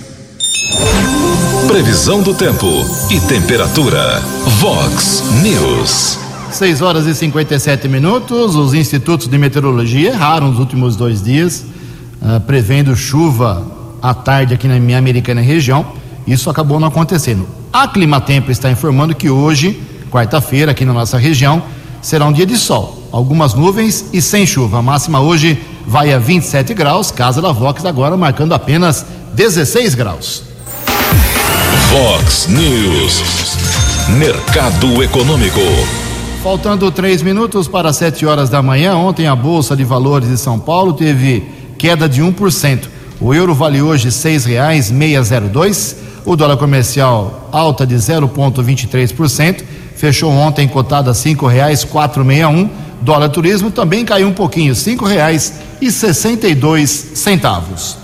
Previsão 1.70 2.20
do 2.20 2.34
tempo 2.34 2.66
e 3.12 3.20
temperatura. 3.20 4.20
Vox 4.58 5.22
News. 5.40 6.18
6 6.50 6.82
horas 6.82 7.06
e 7.06 7.14
57 7.14 7.86
minutos. 7.86 8.56
Os 8.56 8.74
institutos 8.74 9.28
de 9.28 9.38
meteorologia 9.38 10.08
erraram 10.08 10.48
nos 10.48 10.58
últimos 10.58 10.96
dois 10.96 11.22
dias, 11.22 11.64
uh, 12.20 12.40
prevendo 12.40 12.96
chuva 12.96 13.64
à 14.02 14.12
tarde 14.12 14.52
aqui 14.52 14.66
na 14.66 14.80
minha 14.80 14.98
americana 14.98 15.40
região. 15.40 15.86
Isso 16.26 16.50
acabou 16.50 16.80
não 16.80 16.88
acontecendo. 16.88 17.46
A 17.72 17.86
Climatempo 17.86 18.50
está 18.50 18.68
informando 18.68 19.14
que 19.14 19.30
hoje, 19.30 19.80
quarta-feira, 20.10 20.72
aqui 20.72 20.84
na 20.84 20.92
nossa 20.92 21.18
região, 21.18 21.62
será 22.02 22.26
um 22.26 22.32
dia 22.32 22.46
de 22.46 22.56
sol. 22.56 23.08
algumas 23.12 23.54
nuvens 23.54 24.06
e 24.12 24.20
sem 24.20 24.44
chuva. 24.44 24.78
A 24.78 24.82
máxima 24.82 25.20
hoje 25.20 25.56
vai 25.86 26.12
a 26.12 26.18
27 26.18 26.74
graus, 26.74 27.12
casa 27.12 27.40
da 27.40 27.52
Vox 27.52 27.84
agora 27.84 28.16
marcando 28.16 28.54
apenas 28.54 29.06
16 29.34 29.94
graus. 29.94 30.49
Vox 31.90 32.46
News. 32.46 33.20
Mercado 34.16 35.02
Econômico. 35.02 35.58
Faltando 36.40 36.88
três 36.92 37.20
minutos 37.20 37.66
para 37.66 37.92
7 37.92 38.24
horas 38.24 38.48
da 38.48 38.62
manhã, 38.62 38.94
ontem 38.94 39.26
a 39.26 39.34
Bolsa 39.34 39.74
de 39.74 39.82
Valores 39.82 40.28
de 40.28 40.38
São 40.38 40.56
Paulo 40.56 40.92
teve 40.92 41.42
queda 41.76 42.08
de 42.08 42.22
1%. 42.22 42.82
O 43.20 43.34
euro 43.34 43.56
vale 43.56 43.82
hoje 43.82 44.04
R$ 44.04 44.12
6,602. 44.12 45.96
O 46.24 46.36
dólar 46.36 46.58
comercial 46.58 47.48
alta 47.50 47.84
de 47.84 47.96
0,23%. 47.96 49.64
Fechou 49.96 50.30
ontem 50.30 50.68
cotado 50.68 51.10
a 51.10 51.12
R$ 51.12 51.18
5,461. 51.18 52.70
Dólar 53.02 53.30
turismo 53.30 53.72
também 53.72 54.04
caiu 54.04 54.28
um 54.28 54.32
pouquinho, 54.32 54.74
R$ 54.74 54.78
5,62 54.78 57.16
centavos. 57.16 57.98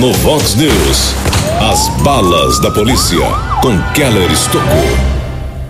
No 0.00 0.14
Vox 0.14 0.54
News, 0.54 1.14
as 1.60 1.90
balas 2.02 2.58
da 2.58 2.70
polícia 2.70 3.18
com 3.60 3.78
Keller 3.92 4.32
Estocou. 4.32 4.96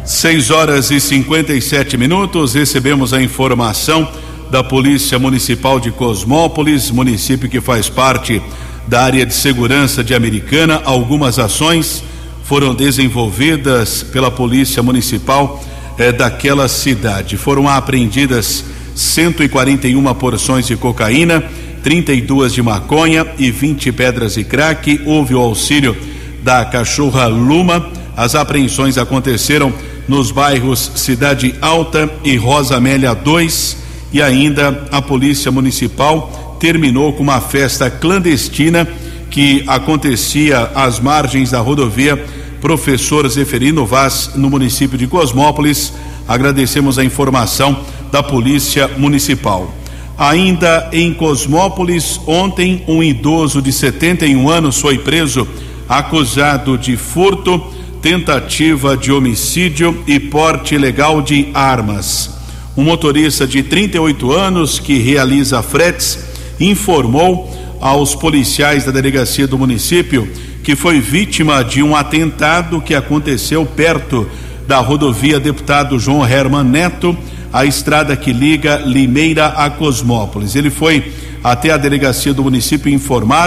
6 0.04 0.52
horas 0.52 0.92
e 0.92 1.00
57 1.00 1.96
minutos, 1.96 2.54
recebemos 2.54 3.12
a 3.12 3.20
informação 3.20 4.08
da 4.48 4.62
Polícia 4.62 5.18
Municipal 5.18 5.80
de 5.80 5.90
Cosmópolis, 5.90 6.92
município 6.92 7.48
que 7.48 7.60
faz 7.60 7.88
parte 7.88 8.40
da 8.86 9.02
área 9.02 9.26
de 9.26 9.34
segurança 9.34 10.04
de 10.04 10.14
Americana. 10.14 10.80
Algumas 10.84 11.40
ações 11.40 12.04
foram 12.44 12.72
desenvolvidas 12.72 14.04
pela 14.04 14.30
Polícia 14.30 14.80
Municipal 14.80 15.60
eh, 15.98 16.12
daquela 16.12 16.68
cidade. 16.68 17.36
Foram 17.36 17.68
apreendidas 17.68 18.64
141 18.94 20.14
porções 20.14 20.68
de 20.68 20.76
cocaína, 20.76 21.42
32 21.82 22.52
de 22.52 22.62
maconha 22.62 23.26
e 23.38 23.50
20 23.50 23.92
pedras 23.92 24.34
de 24.34 24.44
crack. 24.44 25.00
Houve 25.04 25.34
o 25.34 25.40
auxílio 25.40 25.96
da 26.42 26.64
cachorra 26.64 27.26
Luma. 27.26 27.90
As 28.16 28.34
apreensões 28.34 28.98
aconteceram 28.98 29.72
nos 30.08 30.30
bairros 30.30 30.92
Cidade 30.96 31.54
Alta 31.60 32.10
e 32.24 32.36
Rosa 32.36 32.76
Amélia 32.76 33.14
2 33.14 33.76
e 34.12 34.20
ainda 34.20 34.88
a 34.90 35.00
Polícia 35.00 35.50
Municipal 35.50 36.56
terminou 36.60 37.12
com 37.12 37.22
uma 37.22 37.40
festa 37.40 37.88
clandestina 37.88 38.86
que 39.30 39.62
acontecia 39.66 40.70
às 40.74 40.98
margens 40.98 41.52
da 41.52 41.60
rodovia 41.60 42.22
Professor 42.60 43.26
Zeferino 43.28 43.86
Vaz, 43.86 44.32
no 44.34 44.50
município 44.50 44.98
de 44.98 45.06
Cosmópolis. 45.06 45.92
Agradecemos 46.28 46.98
a 46.98 47.04
informação 47.04 47.84
da 48.12 48.22
Polícia 48.22 48.88
Municipal. 48.98 49.79
Ainda 50.20 50.90
em 50.92 51.14
Cosmópolis, 51.14 52.20
ontem, 52.26 52.84
um 52.86 53.02
idoso 53.02 53.62
de 53.62 53.72
71 53.72 54.50
anos 54.50 54.78
foi 54.78 54.98
preso 54.98 55.48
acusado 55.88 56.76
de 56.76 56.94
furto 56.94 57.58
tentativa 58.02 58.98
de 58.98 59.10
homicídio 59.10 60.04
e 60.06 60.20
porte 60.20 60.74
ilegal 60.74 61.22
de 61.22 61.48
armas. 61.54 62.38
Um 62.76 62.84
motorista 62.84 63.46
de 63.46 63.62
38 63.62 64.30
anos 64.30 64.78
que 64.78 64.98
realiza 64.98 65.62
fretes 65.62 66.18
informou 66.60 67.50
aos 67.80 68.14
policiais 68.14 68.84
da 68.84 68.92
delegacia 68.92 69.46
do 69.46 69.56
município 69.56 70.30
que 70.62 70.76
foi 70.76 71.00
vítima 71.00 71.64
de 71.64 71.82
um 71.82 71.96
atentado 71.96 72.82
que 72.82 72.94
aconteceu 72.94 73.64
perto 73.64 74.28
da 74.68 74.80
rodovia 74.80 75.40
Deputado 75.40 75.98
João 75.98 76.28
Herman 76.28 76.64
Neto, 76.64 77.16
a 77.52 77.64
estrada 77.64 78.16
que 78.16 78.32
liga 78.32 78.76
Limeira 78.84 79.46
a 79.46 79.70
Cosmópolis. 79.70 80.54
Ele 80.54 80.70
foi 80.70 81.12
até 81.42 81.70
a 81.70 81.76
delegacia 81.76 82.34
do 82.34 82.42
município 82.42 82.92
informar 82.92 83.46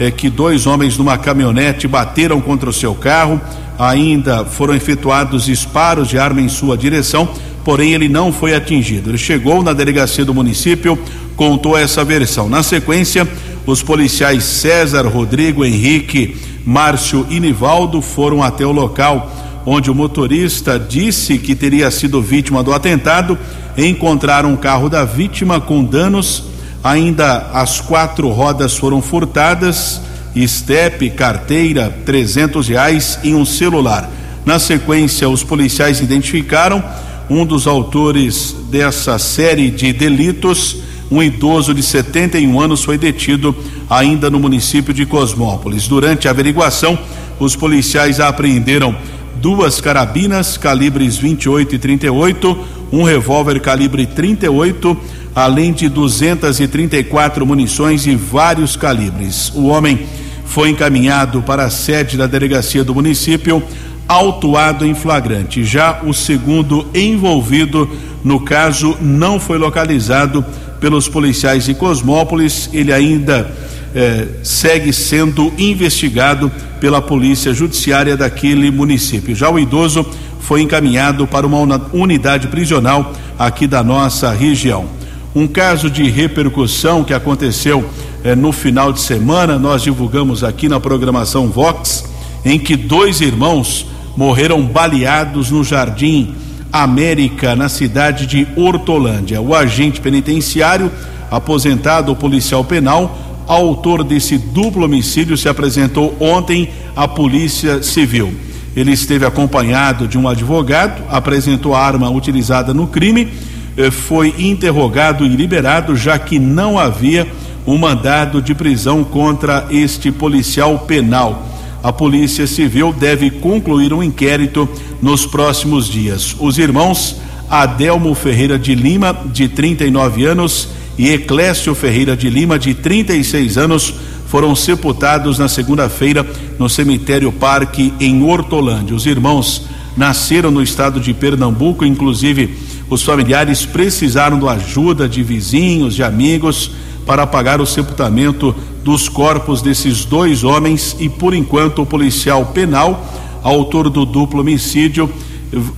é, 0.00 0.10
que 0.10 0.30
dois 0.30 0.66
homens 0.66 0.96
numa 0.96 1.18
caminhonete 1.18 1.86
bateram 1.86 2.40
contra 2.40 2.70
o 2.70 2.72
seu 2.72 2.94
carro, 2.94 3.40
ainda 3.78 4.46
foram 4.46 4.74
efetuados 4.74 5.44
disparos 5.44 6.08
de 6.08 6.18
arma 6.18 6.40
em 6.40 6.48
sua 6.48 6.76
direção, 6.76 7.28
porém 7.62 7.92
ele 7.92 8.08
não 8.08 8.32
foi 8.32 8.54
atingido. 8.54 9.10
Ele 9.10 9.18
chegou 9.18 9.62
na 9.62 9.74
delegacia 9.74 10.24
do 10.24 10.34
município, 10.34 10.98
contou 11.36 11.76
essa 11.76 12.02
versão. 12.02 12.48
Na 12.48 12.62
sequência, 12.62 13.28
os 13.66 13.82
policiais 13.82 14.44
César, 14.44 15.06
Rodrigo, 15.06 15.64
Henrique, 15.64 16.36
Márcio 16.64 17.26
e 17.28 17.38
Nivaldo 17.38 18.00
foram 18.00 18.42
até 18.42 18.64
o 18.64 18.72
local 18.72 19.30
onde 19.70 19.90
o 19.90 19.94
motorista 19.94 20.78
disse 20.78 21.38
que 21.38 21.54
teria 21.54 21.90
sido 21.90 22.20
vítima 22.20 22.62
do 22.62 22.72
atentado. 22.72 23.38
Encontraram 23.76 24.52
um 24.52 24.56
carro 24.56 24.88
da 24.88 25.04
vítima 25.04 25.60
com 25.60 25.84
danos 25.84 26.50
Ainda 26.82 27.50
as 27.52 27.78
quatro 27.78 28.30
rodas 28.30 28.76
foram 28.76 29.02
furtadas, 29.02 30.00
estepe, 30.34 31.10
carteira, 31.10 31.94
trezentos 32.06 32.68
reais 32.68 33.18
e 33.22 33.34
um 33.34 33.44
celular. 33.44 34.10
Na 34.46 34.58
sequência, 34.58 35.28
os 35.28 35.44
policiais 35.44 36.00
identificaram 36.00 36.82
um 37.28 37.44
dos 37.44 37.66
autores 37.66 38.56
dessa 38.70 39.18
série 39.18 39.70
de 39.70 39.92
delitos. 39.92 40.78
Um 41.10 41.22
idoso 41.22 41.74
de 41.74 41.82
71 41.82 42.58
anos 42.58 42.82
foi 42.82 42.96
detido 42.96 43.54
ainda 43.88 44.30
no 44.30 44.40
município 44.40 44.94
de 44.94 45.04
Cosmópolis. 45.04 45.86
Durante 45.86 46.28
a 46.28 46.30
averiguação, 46.30 46.98
os 47.38 47.54
policiais 47.54 48.20
apreenderam 48.20 48.96
duas 49.40 49.80
carabinas 49.80 50.56
calibres 50.56 51.16
28 51.16 51.74
e 51.74 51.78
38, 51.78 52.58
um 52.92 53.02
revólver 53.02 53.60
calibre 53.60 54.06
38 54.06 54.96
além 55.34 55.72
de 55.72 55.88
234 55.88 57.46
munições 57.46 58.02
de 58.02 58.14
vários 58.16 58.76
calibres. 58.76 59.50
O 59.54 59.66
homem 59.66 60.06
foi 60.44 60.70
encaminhado 60.70 61.42
para 61.42 61.64
a 61.64 61.70
sede 61.70 62.16
da 62.16 62.26
delegacia 62.26 62.82
do 62.82 62.94
município, 62.94 63.62
autuado 64.08 64.84
em 64.84 64.94
flagrante. 64.94 65.64
Já 65.64 66.00
o 66.02 66.12
segundo 66.12 66.86
envolvido 66.92 67.88
no 68.24 68.40
caso 68.40 68.96
não 69.00 69.38
foi 69.38 69.56
localizado 69.56 70.44
pelos 70.80 71.08
policiais 71.08 71.64
de 71.64 71.74
Cosmópolis. 71.74 72.68
Ele 72.72 72.92
ainda 72.92 73.50
eh, 73.94 74.26
segue 74.42 74.92
sendo 74.92 75.52
investigado 75.58 76.50
pela 76.80 77.02
polícia 77.02 77.52
judiciária 77.52 78.16
daquele 78.16 78.70
município. 78.70 79.34
Já 79.34 79.50
o 79.50 79.58
idoso 79.58 80.06
foi 80.40 80.62
encaminhado 80.62 81.26
para 81.26 81.46
uma 81.46 81.80
unidade 81.92 82.48
prisional 82.48 83.12
aqui 83.38 83.66
da 83.66 83.82
nossa 83.82 84.32
região. 84.32 84.86
Um 85.34 85.46
caso 85.46 85.88
de 85.88 86.10
repercussão 86.10 87.04
que 87.04 87.14
aconteceu 87.14 87.84
eh, 88.24 88.34
no 88.34 88.52
final 88.52 88.92
de 88.92 89.00
semana, 89.00 89.58
nós 89.58 89.82
divulgamos 89.82 90.42
aqui 90.42 90.68
na 90.68 90.80
programação 90.80 91.48
Vox, 91.48 92.04
em 92.44 92.58
que 92.58 92.76
dois 92.76 93.20
irmãos 93.20 93.86
morreram 94.16 94.62
baleados 94.62 95.50
no 95.50 95.62
Jardim 95.62 96.34
América, 96.72 97.56
na 97.56 97.68
cidade 97.68 98.26
de 98.26 98.46
Hortolândia. 98.56 99.40
O 99.40 99.54
agente 99.54 100.00
penitenciário, 100.00 100.90
aposentado 101.30 102.14
policial 102.16 102.64
penal, 102.64 103.29
autor 103.54 104.04
desse 104.04 104.38
duplo 104.38 104.84
homicídio, 104.84 105.36
se 105.36 105.48
apresentou 105.48 106.16
ontem 106.20 106.70
à 106.94 107.08
Polícia 107.08 107.82
Civil. 107.82 108.32
Ele 108.76 108.92
esteve 108.92 109.26
acompanhado 109.26 110.06
de 110.06 110.16
um 110.16 110.28
advogado, 110.28 111.02
apresentou 111.08 111.74
a 111.74 111.84
arma 111.84 112.08
utilizada 112.08 112.72
no 112.72 112.86
crime 112.86 113.28
eh, 113.76 113.90
foi 113.90 114.34
interrogado 114.38 115.24
e 115.24 115.28
liberado, 115.28 115.96
já 115.96 116.18
que 116.18 116.38
não 116.38 116.78
havia 116.78 117.26
um 117.66 117.78
mandado 117.78 118.42
de 118.42 118.54
prisão 118.54 119.04
contra 119.04 119.66
este 119.70 120.10
policial 120.10 120.80
penal. 120.80 121.46
A 121.82 121.92
Polícia 121.92 122.46
Civil 122.46 122.92
deve 122.92 123.30
concluir 123.30 123.92
um 123.92 124.02
inquérito 124.02 124.68
nos 125.00 125.24
próximos 125.24 125.88
dias. 125.88 126.36
Os 126.38 126.58
irmãos 126.58 127.16
Adelmo 127.48 128.14
Ferreira 128.14 128.58
de 128.58 128.74
Lima, 128.74 129.16
de 129.32 129.48
39 129.48 130.26
anos, 130.26 130.68
e 131.00 131.14
Eclésio 131.14 131.74
Ferreira 131.74 132.14
de 132.14 132.28
Lima, 132.28 132.58
de 132.58 132.74
36 132.74 133.56
anos, 133.56 133.94
foram 134.26 134.54
sepultados 134.54 135.38
na 135.38 135.48
segunda-feira 135.48 136.26
no 136.58 136.68
cemitério 136.68 137.32
Parque, 137.32 137.90
em 137.98 138.22
Hortolândia. 138.22 138.94
Os 138.94 139.06
irmãos 139.06 139.62
nasceram 139.96 140.50
no 140.50 140.62
estado 140.62 141.00
de 141.00 141.14
Pernambuco, 141.14 141.86
inclusive 141.86 142.54
os 142.90 143.02
familiares 143.02 143.64
precisaram 143.64 144.38
da 144.38 144.50
ajuda 144.52 145.08
de 145.08 145.22
vizinhos, 145.22 145.94
de 145.94 146.02
amigos, 146.02 146.70
para 147.06 147.26
pagar 147.26 147.62
o 147.62 147.66
sepultamento 147.66 148.54
dos 148.84 149.08
corpos 149.08 149.62
desses 149.62 150.04
dois 150.04 150.44
homens 150.44 150.94
e, 151.00 151.08
por 151.08 151.32
enquanto, 151.32 151.80
o 151.80 151.86
policial 151.86 152.44
penal, 152.52 153.10
autor 153.42 153.88
do 153.88 154.04
duplo 154.04 154.42
homicídio, 154.42 155.10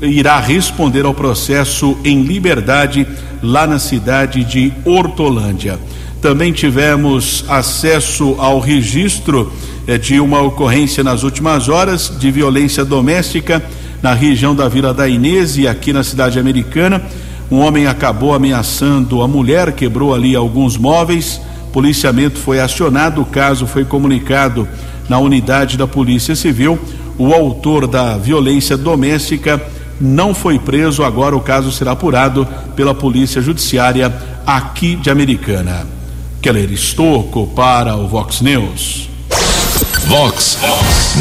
irá 0.00 0.38
responder 0.38 1.04
ao 1.04 1.14
processo 1.14 1.96
em 2.04 2.22
liberdade 2.22 3.06
lá 3.42 3.66
na 3.66 3.78
cidade 3.78 4.44
de 4.44 4.72
Hortolândia. 4.84 5.78
Também 6.20 6.52
tivemos 6.52 7.44
acesso 7.48 8.36
ao 8.38 8.60
registro 8.60 9.52
eh, 9.86 9.98
de 9.98 10.20
uma 10.20 10.40
ocorrência 10.40 11.02
nas 11.02 11.24
últimas 11.24 11.68
horas 11.68 12.12
de 12.18 12.30
violência 12.30 12.84
doméstica 12.84 13.62
na 14.02 14.14
região 14.14 14.54
da 14.54 14.68
Vila 14.68 14.92
da 14.92 15.08
Inês 15.08 15.56
e 15.56 15.66
aqui 15.66 15.92
na 15.92 16.02
cidade 16.02 16.38
americana. 16.38 17.02
Um 17.50 17.58
homem 17.58 17.86
acabou 17.86 18.34
ameaçando 18.34 19.22
a 19.22 19.28
mulher, 19.28 19.72
quebrou 19.72 20.14
ali 20.14 20.34
alguns 20.34 20.76
móveis. 20.76 21.40
Policiamento 21.72 22.38
foi 22.38 22.60
acionado, 22.60 23.20
o 23.22 23.26
caso 23.26 23.66
foi 23.66 23.84
comunicado 23.84 24.68
na 25.08 25.18
unidade 25.18 25.76
da 25.76 25.86
Polícia 25.86 26.34
Civil. 26.34 26.78
O 27.22 27.32
autor 27.32 27.86
da 27.86 28.18
violência 28.18 28.76
doméstica 28.76 29.64
não 30.00 30.34
foi 30.34 30.58
preso. 30.58 31.04
Agora 31.04 31.36
o 31.36 31.40
caso 31.40 31.70
será 31.70 31.92
apurado 31.92 32.44
pela 32.74 32.92
Polícia 32.92 33.40
Judiciária 33.40 34.12
aqui 34.44 34.96
de 34.96 35.08
Americana. 35.08 35.86
Keller 36.40 36.72
Estocco 36.72 37.46
para 37.54 37.94
o 37.94 38.08
Vox 38.08 38.40
News. 38.40 39.08
Vox 40.08 40.58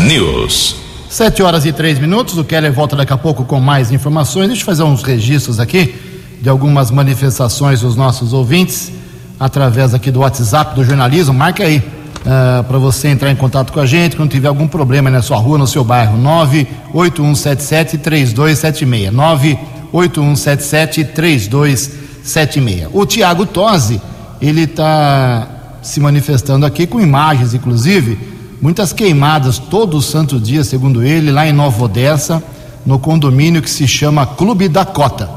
News. 0.07 0.75
Sete 1.07 1.43
horas 1.43 1.67
e 1.67 1.71
três 1.71 1.99
minutos. 1.99 2.35
O 2.35 2.43
Keller 2.43 2.73
volta 2.73 2.95
daqui 2.95 3.13
a 3.13 3.17
pouco 3.17 3.45
com 3.45 3.59
mais 3.59 3.91
informações. 3.91 4.47
Deixa 4.47 4.63
eu 4.63 4.65
fazer 4.65 4.81
uns 4.81 5.03
registros 5.03 5.59
aqui 5.59 5.93
de 6.41 6.49
algumas 6.49 6.89
manifestações 6.89 7.81
dos 7.81 7.95
nossos 7.95 8.33
ouvintes 8.33 8.91
através 9.39 9.93
aqui 9.93 10.09
do 10.09 10.21
WhatsApp 10.21 10.73
do 10.73 10.83
jornalismo. 10.83 11.31
Marque 11.31 11.61
aí 11.61 12.00
uh, 12.21 12.63
para 12.63 12.77
você 12.77 13.07
entrar 13.07 13.31
em 13.31 13.35
contato 13.35 13.73
com 13.73 13.79
a 13.79 13.85
gente 13.85 14.15
quando 14.15 14.31
tiver 14.31 14.47
algum 14.47 14.67
problema 14.67 15.09
na 15.09 15.21
sua 15.21 15.37
rua, 15.37 15.57
no 15.57 15.67
seu 15.67 15.83
bairro. 15.83 16.17
98177 16.17 17.97
3276. 17.97 19.11
98177 19.11 21.03
3276. 21.05 22.87
O 22.93 23.05
Tiago 23.05 23.45
Tosi, 23.45 24.01
ele 24.41 24.63
está 24.63 25.47
se 25.81 25.99
manifestando 25.99 26.65
aqui 26.65 26.85
com 26.85 27.01
imagens, 27.01 27.53
inclusive, 27.53 28.17
muitas 28.61 28.93
queimadas 28.93 29.57
todo 29.57 29.97
o 29.97 30.01
santo 30.01 30.39
dia, 30.39 30.63
segundo 30.63 31.03
ele, 31.03 31.31
lá 31.31 31.47
em 31.47 31.53
Nova 31.53 31.85
Odessa, 31.85 32.41
no 32.85 32.99
condomínio 32.99 33.61
que 33.61 33.69
se 33.69 33.87
chama 33.87 34.25
Clube 34.25 34.67
da 34.67 34.85
Cota. 34.85 35.29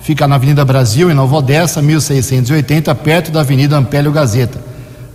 Fica 0.00 0.26
na 0.26 0.34
Avenida 0.34 0.64
Brasil, 0.64 1.08
em 1.08 1.14
Nova 1.14 1.36
Odessa, 1.36 1.80
1680, 1.80 2.92
perto 2.96 3.30
da 3.30 3.40
Avenida 3.40 3.76
Ampélio 3.76 4.10
Gazeta. 4.10 4.71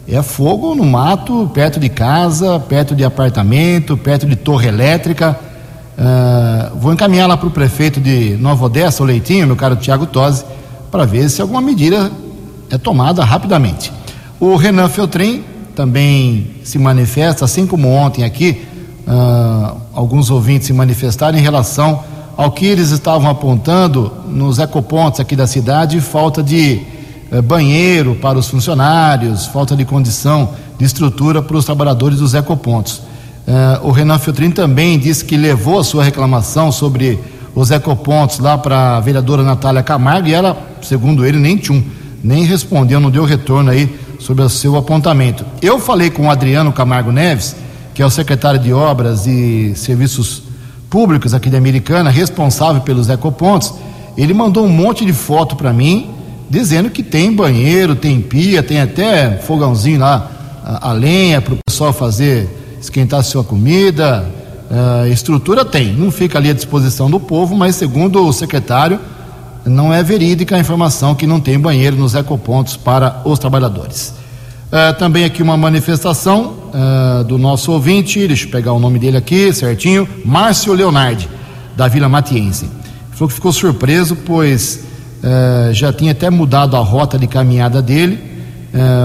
É 0.10 0.22
fogo 0.22 0.74
no 0.74 0.86
mato, 0.86 1.52
perto 1.54 1.82
de 1.82 1.90
casa, 1.90 2.58
perto 2.62 2.96
de 2.96 3.04
apartamento, 3.04 3.98
perto 3.98 4.26
de 4.26 4.38
torre 4.38 4.70
elétrica. 4.70 5.38
Uh, 5.98 6.78
vou 6.78 6.94
encaminhar 6.94 7.28
lá 7.28 7.36
para 7.36 7.50
o 7.50 7.52
prefeito 7.52 8.00
de 8.00 8.38
Nova 8.40 8.68
Odessa, 8.68 9.04
o 9.04 9.06
Leitinho, 9.06 9.46
meu 9.46 9.58
caro 9.58 9.76
Tiago 9.76 10.06
Tosi, 10.06 10.46
para 10.90 11.04
ver 11.04 11.30
se 11.30 11.42
alguma 11.42 11.60
medida 11.60 12.10
é 12.70 12.78
tomada 12.78 13.22
rapidamente. 13.26 13.92
O 14.40 14.56
Renan 14.56 14.88
Feltrin 14.88 15.44
também 15.76 16.52
se 16.64 16.80
manifesta, 16.80 17.44
assim 17.44 17.68
como 17.68 17.90
ontem 17.90 18.24
aqui, 18.24 18.66
uh, 19.06 19.76
alguns 19.94 20.30
ouvintes 20.30 20.68
se 20.68 20.74
manifestaram 20.74 21.38
em 21.38 21.42
relação 21.42 22.02
ao 22.38 22.52
que 22.52 22.66
eles 22.66 22.92
estavam 22.92 23.30
apontando 23.30 24.14
nos 24.26 24.58
ecopontos 24.58 25.20
aqui 25.20 25.36
da 25.36 25.48
cidade, 25.48 26.00
falta 26.00 26.42
de 26.42 26.82
banheiro 27.44 28.16
para 28.16 28.38
os 28.38 28.48
funcionários, 28.48 29.46
falta 29.46 29.76
de 29.76 29.86
condição 29.86 30.54
de 30.78 30.86
estrutura 30.86 31.42
para 31.42 31.58
os 31.58 31.66
trabalhadores 31.66 32.20
dos 32.20 32.34
ecopontos. 32.34 33.02
Uh, 33.48 33.88
o 33.88 33.92
Renan 33.92 34.20
Feltrin 34.20 34.52
também 34.52 35.00
disse 35.00 35.24
que 35.24 35.38
levou 35.38 35.80
a 35.80 35.84
sua 35.84 36.04
reclamação 36.04 36.72
sobre 36.72 37.20
os 37.56 37.72
ecopontos 37.72 38.40
lá 38.40 38.58
para 38.58 38.98
a 38.98 39.00
vereadora 39.00 39.42
Natália 39.42 39.82
Camargo 39.82 40.28
e 40.28 40.34
ela, 40.34 40.58
segundo 40.82 41.26
ele, 41.26 41.40
nem 41.40 41.58
tinha, 41.58 41.84
nem 42.24 42.44
respondeu, 42.44 43.00
não 43.00 43.10
deu 43.10 43.24
retorno 43.24 43.72
aí 43.72 43.98
sobre 44.20 44.44
o 44.44 44.50
seu 44.50 44.76
apontamento. 44.76 45.46
Eu 45.62 45.80
falei 45.80 46.10
com 46.10 46.28
o 46.28 46.30
Adriano 46.30 46.72
Camargo 46.74 47.12
Neves, 47.12 47.56
que 47.94 48.02
é 48.02 48.06
o 48.06 48.10
secretário 48.10 48.60
de 48.60 48.72
Obras 48.74 49.26
e 49.26 49.74
Serviços 49.76 50.44
Públicos 50.90 51.34
aqui 51.34 51.50
de 51.50 51.58
Americana, 51.58 52.10
responsável 52.10 52.82
pelos 52.82 53.10
ecopontos. 53.10 53.74
Ele 54.16 54.34
mandou 54.34 54.66
um 54.66 54.70
monte 54.70 55.06
de 55.06 55.14
foto 55.14 55.56
para 55.56 55.74
mim, 55.74 56.12
dizendo 56.50 56.90
que 56.90 57.04
tem 57.04 57.34
banheiro, 57.34 57.96
tem 57.96 58.22
pia, 58.22 58.64
tem 58.64 58.80
até 58.80 59.38
fogãozinho 59.38 60.00
lá, 60.00 60.32
a, 60.64 60.90
a 60.90 60.94
lenha 60.94 61.42
para 61.42 61.54
o 61.54 61.58
pessoal 61.66 61.94
fazer, 61.94 62.50
esquentar 62.80 63.24
sua 63.24 63.44
comida. 63.44 64.26
Uh, 64.70 65.08
estrutura 65.08 65.64
tem, 65.64 65.94
não 65.94 66.12
fica 66.12 66.38
ali 66.38 66.50
à 66.50 66.54
disposição 66.54 67.10
do 67.10 67.20
povo, 67.20 67.56
mas 67.56 67.76
segundo 67.76 68.26
o 68.26 68.34
secretário, 68.34 69.00
não 69.66 69.94
é 69.94 70.04
verídica 70.04 70.56
a 70.56 70.60
informação 70.60 71.16
que 71.16 71.26
não 71.26 71.40
tem 71.40 71.60
banheiro 71.60 71.96
nos 71.96 72.16
ecopontos 72.16 72.76
para 72.76 73.22
os 73.24 73.40
trabalhadores. 73.40 74.14
Uh, 74.68 74.98
também 75.00 75.24
aqui 75.24 75.42
uma 75.42 75.56
manifestação 75.56 76.56
uh, 76.74 77.24
do 77.24 77.38
nosso 77.38 77.72
ouvinte, 77.72 78.28
deixa 78.28 78.46
eu 78.46 78.52
pegar 78.52 78.74
o 78.74 78.80
nome 78.80 79.00
dele 79.00 79.16
aqui 79.16 79.54
certinho, 79.54 80.08
Márcio 80.26 80.74
Leonardi, 80.74 81.30
da 81.76 81.88
Vila 81.88 82.10
Matiense. 82.10 82.70
Falou 83.12 83.30
que 83.30 83.36
ficou 83.36 83.54
surpreso, 83.54 84.16
pois 84.16 84.87
uh, 85.24 85.74
já 85.74 85.92
tinha 85.92 86.12
até 86.12 86.30
mudado 86.30 86.76
a 86.76 86.80
rota 86.80 87.18
de 87.18 87.28
caminhada 87.28 87.82
dele, 87.82 88.38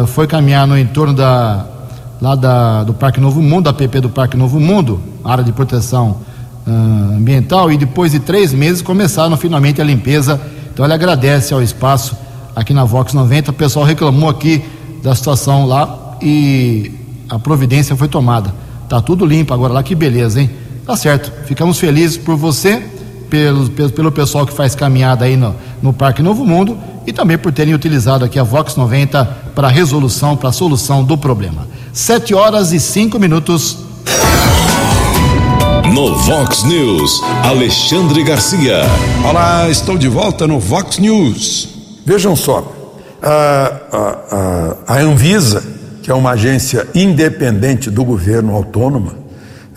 foi 0.09 0.27
caminhar 0.27 0.67
no 0.67 0.77
entorno 0.77 1.15
da, 1.15 1.65
lá 2.23 2.37
da, 2.37 2.85
do 2.85 2.95
Parque 2.95 3.21
Novo 3.21 3.43
Mundo, 3.43 3.65
da 3.65 3.73
PP 3.73 4.01
do 4.01 4.09
Parque 4.09 4.37
Novo 4.37 4.61
Mundo, 4.61 5.01
área 5.25 5.43
de 5.43 5.51
proteção 5.51 6.19
uh, 6.65 7.17
ambiental 7.17 7.73
e 7.73 7.77
depois 7.77 8.13
de 8.13 8.21
três 8.21 8.53
meses 8.53 8.81
começaram 8.81 9.37
finalmente 9.37 9.81
a 9.81 9.85
limpeza. 9.85 10.41
Então 10.73 10.85
ele 10.85 10.95
agradece 10.95 11.53
ao 11.53 11.61
espaço 11.61 12.17
aqui 12.55 12.73
na 12.73 12.85
Vox 12.85 13.13
90. 13.13 13.51
O 13.51 13.55
pessoal 13.55 13.85
reclamou 13.85 14.31
aqui 14.31 14.63
da 15.03 15.15
situação 15.17 15.67
lá 15.67 16.17
e 16.23 16.93
a 17.29 17.41
providência 17.41 17.97
foi 17.97 18.07
tomada. 18.07 18.55
Tá 18.89 19.01
tudo 19.01 19.27
limpo 19.27 19.53
agora 19.53 19.73
lá, 19.73 19.83
que 19.83 19.95
beleza, 19.95 20.41
hein? 20.41 20.51
Tá 20.87 20.97
certo. 20.97 21.33
Ficamos 21.47 21.79
felizes 21.79 22.17
por 22.17 22.37
você, 22.37 22.83
pelo, 23.33 23.71
pelo, 23.71 23.91
pelo 23.91 24.13
pessoal 24.13 24.45
que 24.47 24.53
faz 24.53 24.75
caminhada 24.75 25.25
aí 25.25 25.39
no, 25.39 25.57
no 25.81 25.91
Parque 25.91 26.23
Novo 26.23 26.45
Mundo 26.45 26.77
e 27.07 27.15
também 27.15 27.39
por 27.39 27.51
terem 27.51 27.73
utilizado 27.73 28.27
aqui 28.27 28.39
a 28.39 28.43
Vox 28.43 28.77
90 28.77 29.25
para 29.55 29.69
a 29.69 29.71
resolução, 29.71 30.37
para 30.37 30.51
a 30.51 30.53
solução 30.53 31.03
do 31.03 31.17
problema. 31.17 31.67
Sete 31.95 32.35
horas 32.35 32.73
e 32.73 32.79
cinco 32.79 33.19
minutos. 33.19 33.79
No 35.95 36.15
Vox 36.15 36.63
News, 36.65 37.23
Alexandre 37.43 38.23
Garcia. 38.23 38.83
Olá, 39.27 39.67
estou 39.71 39.97
de 39.97 40.09
volta 40.09 40.47
no 40.47 40.61
Vox 40.61 40.99
News. 40.99 41.71
Vejam 42.05 42.37
só, 42.37 42.71
a, 43.23 44.77
a, 44.87 44.95
a, 44.95 44.99
Anvisa, 45.01 45.65
que 46.03 46.11
é 46.11 46.15
uma 46.15 46.33
agência 46.33 46.87
independente 46.95 47.91
do 47.91 48.05
governo 48.05 48.55
autônoma, 48.55 49.15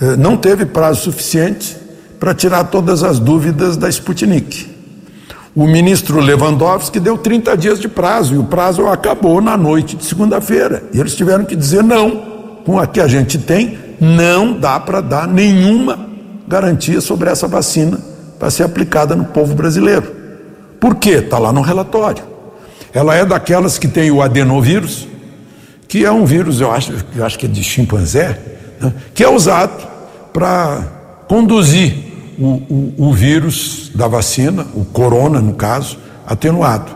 eh, 0.02 0.18
não 0.18 0.36
teve 0.36 0.66
prazo 0.66 1.04
suficiente 1.04 1.85
para 2.26 2.34
tirar 2.34 2.64
todas 2.64 3.04
as 3.04 3.20
dúvidas 3.20 3.78
da 3.78 3.88
Sputnik. 3.88 4.68
O 5.56 5.68
ministro 5.68 6.20
Lewandowski 6.20 7.00
deu 7.00 7.20
30 7.20 7.56
dias 7.56 7.80
de 7.80 7.88
prazo 7.88 8.34
e 8.34 8.38
o 8.40 8.46
prazo 8.46 8.88
acabou 8.88 9.40
na 9.40 9.56
noite 9.56 9.96
de 9.96 10.04
segunda-feira. 10.04 10.82
E 10.92 11.00
eles 11.00 11.14
tiveram 11.14 11.46
que 11.46 11.56
dizer 11.56 11.84
não. 11.84 12.64
Com 12.66 12.80
a 12.80 12.88
que 12.88 13.00
a 13.00 13.08
gente 13.08 13.38
tem, 13.38 13.78
não 14.02 14.60
dá 14.60 14.80
para 14.80 15.02
dar 15.02 15.28
nenhuma 15.28 16.00
garantia 16.48 17.00
sobre 17.00 17.30
essa 17.30 17.48
vacina 17.48 18.00
para 18.40 18.50
ser 18.50 18.64
aplicada 18.64 19.16
no 19.16 19.26
povo 19.26 19.54
brasileiro. 19.54 20.12
Por 20.80 20.96
quê? 20.96 21.18
Está 21.18 21.38
lá 21.38 21.54
no 21.54 21.62
relatório. 21.62 22.24
Ela 22.92 23.14
é 23.14 23.24
daquelas 23.24 23.78
que 23.78 23.88
tem 23.88 24.10
o 24.10 24.20
adenovírus, 24.20 25.08
que 25.88 26.04
é 26.04 26.12
um 26.12 26.26
vírus, 26.26 26.60
eu 26.60 26.72
acho, 26.72 26.92
eu 27.16 27.24
acho 27.24 27.38
que 27.38 27.46
é 27.46 27.50
de 27.50 27.64
chimpanzé, 27.64 28.40
né, 28.82 28.92
que 29.14 29.24
é 29.24 29.30
usado 29.30 29.88
para 30.34 30.82
conduzir 31.28 32.05
o, 32.38 32.62
o, 32.70 32.94
o 33.10 33.14
vírus 33.14 33.92
da 33.94 34.08
vacina, 34.08 34.66
o 34.74 34.86
corona, 34.86 35.40
no 35.40 35.54
caso, 35.54 35.98
atenuado. 36.26 36.96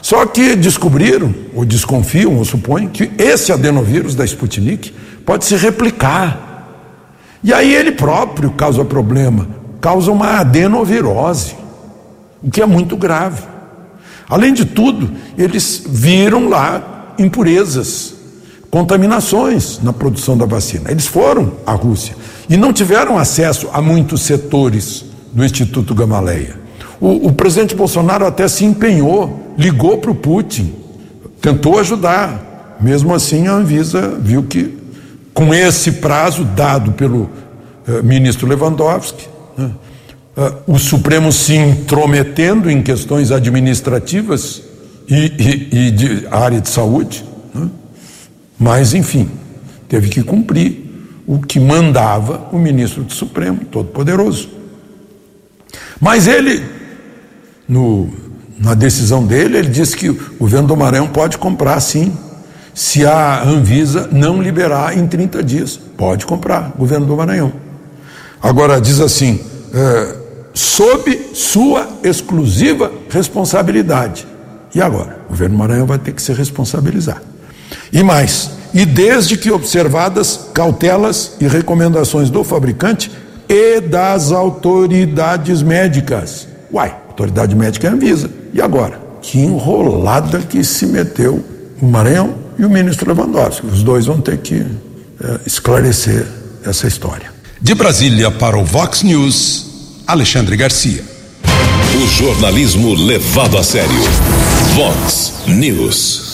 Só 0.00 0.24
que 0.26 0.54
descobriram, 0.56 1.34
ou 1.54 1.64
desconfiam, 1.64 2.36
ou 2.36 2.44
supõem, 2.44 2.88
que 2.88 3.10
esse 3.18 3.52
adenovírus 3.52 4.14
da 4.14 4.24
Sputnik 4.24 4.94
pode 5.24 5.44
se 5.44 5.56
replicar 5.56 6.48
e 7.42 7.52
aí 7.52 7.74
ele 7.74 7.92
próprio 7.92 8.50
causa 8.50 8.84
problema, 8.84 9.46
causa 9.80 10.10
uma 10.10 10.40
adenovirose, 10.40 11.54
o 12.42 12.50
que 12.50 12.60
é 12.60 12.66
muito 12.66 12.96
grave. 12.96 13.42
Além 14.28 14.52
de 14.52 14.64
tudo, 14.64 15.10
eles 15.36 15.84
viram 15.86 16.48
lá 16.48 17.14
impurezas, 17.18 18.14
contaminações 18.70 19.80
na 19.82 19.92
produção 19.92 20.36
da 20.36 20.44
vacina. 20.44 20.90
Eles 20.90 21.06
foram 21.06 21.52
à 21.64 21.72
Rússia 21.72 22.14
e 22.48 22.56
não 22.56 22.72
tiveram 22.72 23.18
acesso 23.18 23.68
a 23.72 23.82
muitos 23.82 24.22
setores 24.22 25.04
do 25.32 25.44
Instituto 25.44 25.94
Gamaleia. 25.94 26.56
O, 27.00 27.28
o 27.28 27.32
presidente 27.32 27.74
Bolsonaro 27.74 28.26
até 28.26 28.48
se 28.48 28.64
empenhou, 28.64 29.54
ligou 29.56 29.98
para 29.98 30.10
o 30.10 30.14
Putin, 30.14 30.74
tentou 31.40 31.78
ajudar. 31.78 32.76
Mesmo 32.80 33.14
assim, 33.14 33.46
a 33.46 33.52
Anvisa 33.52 34.18
viu 34.20 34.42
que 34.44 34.78
com 35.34 35.54
esse 35.54 35.92
prazo 35.92 36.44
dado 36.44 36.92
pelo 36.92 37.22
uh, 37.86 38.02
ministro 38.02 38.46
Lewandowski, 38.46 39.28
né, 39.56 39.70
uh, 40.36 40.72
o 40.72 40.78
Supremo 40.78 41.30
se 41.32 41.54
intrometendo 41.54 42.70
em 42.70 42.82
questões 42.82 43.30
administrativas 43.30 44.62
e, 45.08 45.14
e, 45.72 45.86
e 45.86 45.90
de 45.90 46.26
área 46.28 46.60
de 46.60 46.68
saúde, 46.68 47.24
né, 47.54 47.68
mas, 48.58 48.94
enfim, 48.94 49.30
teve 49.88 50.08
que 50.08 50.22
cumprir 50.22 50.87
o 51.28 51.38
que 51.38 51.60
mandava 51.60 52.48
o 52.50 52.58
ministro 52.58 53.04
do 53.04 53.12
Supremo, 53.12 53.60
todo-poderoso. 53.70 54.48
Mas 56.00 56.26
ele, 56.26 56.64
no, 57.68 58.08
Na 58.58 58.74
decisão 58.74 59.24
dele, 59.24 59.58
ele 59.58 59.68
disse 59.68 59.96
que 59.96 60.08
o 60.08 60.18
governo 60.40 60.66
do 60.66 60.76
Maranhão 60.76 61.06
pode 61.06 61.38
comprar 61.38 61.78
sim, 61.78 62.16
se 62.74 63.06
a 63.06 63.42
Anvisa 63.42 64.08
não 64.10 64.42
liberar 64.42 64.96
em 64.96 65.06
30 65.06 65.44
dias. 65.44 65.78
Pode 65.96 66.26
comprar, 66.26 66.72
governo 66.76 67.06
do 67.06 67.16
Maranhão. 67.16 67.52
Agora, 68.42 68.80
diz 68.80 69.00
assim: 69.00 69.40
é, 69.72 70.16
sob 70.54 71.30
sua 71.34 71.88
exclusiva 72.02 72.90
responsabilidade. 73.10 74.26
E 74.74 74.80
agora? 74.80 75.20
O 75.26 75.30
governo 75.30 75.56
do 75.56 75.58
Maranhão 75.58 75.86
vai 75.86 75.98
ter 75.98 76.12
que 76.12 76.22
se 76.22 76.32
responsabilizar. 76.32 77.22
E 77.92 78.02
mais, 78.02 78.50
e 78.72 78.84
desde 78.84 79.36
que 79.36 79.50
observadas 79.50 80.48
cautelas 80.52 81.32
e 81.40 81.46
recomendações 81.46 82.30
do 82.30 82.44
fabricante 82.44 83.10
e 83.48 83.80
das 83.80 84.30
autoridades 84.30 85.62
médicas. 85.62 86.46
Uai, 86.72 86.94
autoridade 87.08 87.54
médica 87.54 87.86
é 87.86 87.90
a 87.90 87.94
Anvisa. 87.94 88.30
E 88.52 88.60
agora? 88.60 89.00
Que 89.22 89.38
enrolada 89.38 90.40
que 90.40 90.62
se 90.62 90.86
meteu 90.86 91.42
o 91.80 91.86
Maranhão 91.86 92.34
e 92.58 92.64
o 92.64 92.70
ministro 92.70 93.12
Lewandowski. 93.12 93.66
Os 93.66 93.82
dois 93.82 94.06
vão 94.06 94.20
ter 94.20 94.38
que 94.38 94.64
é, 95.22 95.40
esclarecer 95.46 96.26
essa 96.64 96.86
história. 96.86 97.32
De 97.60 97.74
Brasília 97.74 98.30
para 98.30 98.56
o 98.56 98.64
Vox 98.64 99.02
News, 99.02 99.66
Alexandre 100.06 100.56
Garcia. 100.56 101.02
O 102.02 102.06
jornalismo 102.06 102.94
levado 102.94 103.56
a 103.56 103.64
sério. 103.64 103.90
Vox 104.74 105.34
News. 105.46 106.27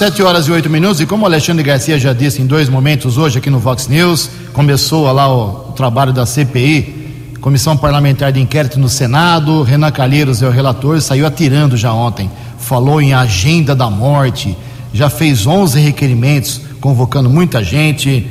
Sete 0.00 0.22
horas 0.22 0.48
e 0.48 0.50
oito 0.50 0.70
minutos, 0.70 0.98
e 1.02 1.04
como 1.04 1.24
o 1.24 1.26
Alexandre 1.26 1.62
Garcia 1.62 1.98
já 1.98 2.14
disse 2.14 2.40
em 2.40 2.46
dois 2.46 2.70
momentos 2.70 3.18
hoje 3.18 3.36
aqui 3.36 3.50
no 3.50 3.58
Vox 3.58 3.86
News, 3.86 4.30
começou 4.50 5.12
lá 5.12 5.28
o, 5.28 5.68
o 5.68 5.72
trabalho 5.72 6.10
da 6.10 6.24
CPI, 6.24 7.34
Comissão 7.38 7.76
Parlamentar 7.76 8.32
de 8.32 8.40
Inquérito 8.40 8.80
no 8.80 8.88
Senado, 8.88 9.62
Renan 9.62 9.90
Calheiros 9.90 10.42
é 10.42 10.48
o 10.48 10.50
relator, 10.50 10.98
saiu 11.02 11.26
atirando 11.26 11.76
já 11.76 11.92
ontem, 11.92 12.30
falou 12.56 12.98
em 13.02 13.12
agenda 13.12 13.74
da 13.74 13.90
morte, 13.90 14.56
já 14.90 15.10
fez 15.10 15.46
11 15.46 15.78
requerimentos, 15.78 16.62
convocando 16.80 17.28
muita 17.28 17.62
gente, 17.62 18.26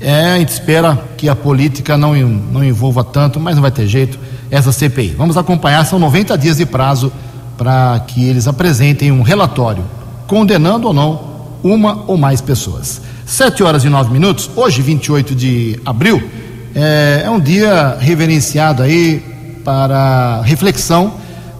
é, 0.00 0.34
a 0.34 0.38
gente 0.38 0.50
espera 0.50 0.96
que 1.16 1.28
a 1.28 1.34
política 1.34 1.96
não, 1.96 2.14
não 2.14 2.62
envolva 2.62 3.02
tanto, 3.02 3.40
mas 3.40 3.56
não 3.56 3.62
vai 3.62 3.72
ter 3.72 3.88
jeito, 3.88 4.16
essa 4.52 4.70
CPI. 4.70 5.16
Vamos 5.18 5.36
acompanhar, 5.36 5.84
são 5.84 5.98
90 5.98 6.38
dias 6.38 6.58
de 6.58 6.64
prazo 6.64 7.12
para 7.56 7.98
que 8.06 8.24
eles 8.24 8.46
apresentem 8.46 9.10
um 9.10 9.22
relatório 9.22 9.97
condenando 10.28 10.86
ou 10.86 10.94
não 10.94 11.20
uma 11.64 12.04
ou 12.06 12.16
mais 12.16 12.40
pessoas. 12.40 13.00
Sete 13.26 13.64
horas 13.64 13.84
e 13.84 13.88
nove 13.88 14.12
minutos, 14.12 14.48
hoje, 14.54 14.80
28 14.80 15.34
de 15.34 15.80
abril, 15.84 16.22
é, 16.74 17.22
é 17.24 17.30
um 17.30 17.40
dia 17.40 17.96
reverenciado 17.98 18.82
aí 18.82 19.20
para 19.64 20.40
reflexão 20.42 21.14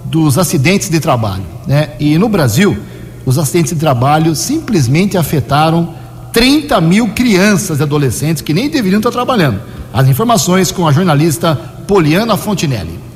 dos 0.05 0.39
acidentes 0.39 0.89
de 0.89 1.01
trabalho. 1.01 1.43
Né? 1.67 1.91
E 1.99 2.17
no 2.17 2.29
Brasil, 2.29 2.79
os 3.27 3.37
acidentes 3.37 3.73
de 3.73 3.79
trabalho 3.79 4.35
simplesmente 4.35 5.19
afetaram 5.19 5.95
30 6.33 6.81
mil 6.81 7.09
crianças 7.09 7.81
e 7.81 7.83
adolescentes 7.83 8.43
que 8.43 8.55
nem 8.55 8.71
deveriam 8.71 8.99
estar 8.99 9.11
trabalhando. 9.11 9.61
As 9.93 10.07
informações 10.07 10.71
com 10.71 10.87
a 10.87 10.93
jornalista 10.93 11.57
Poliana 11.87 12.37
Fontinelli. 12.37 13.08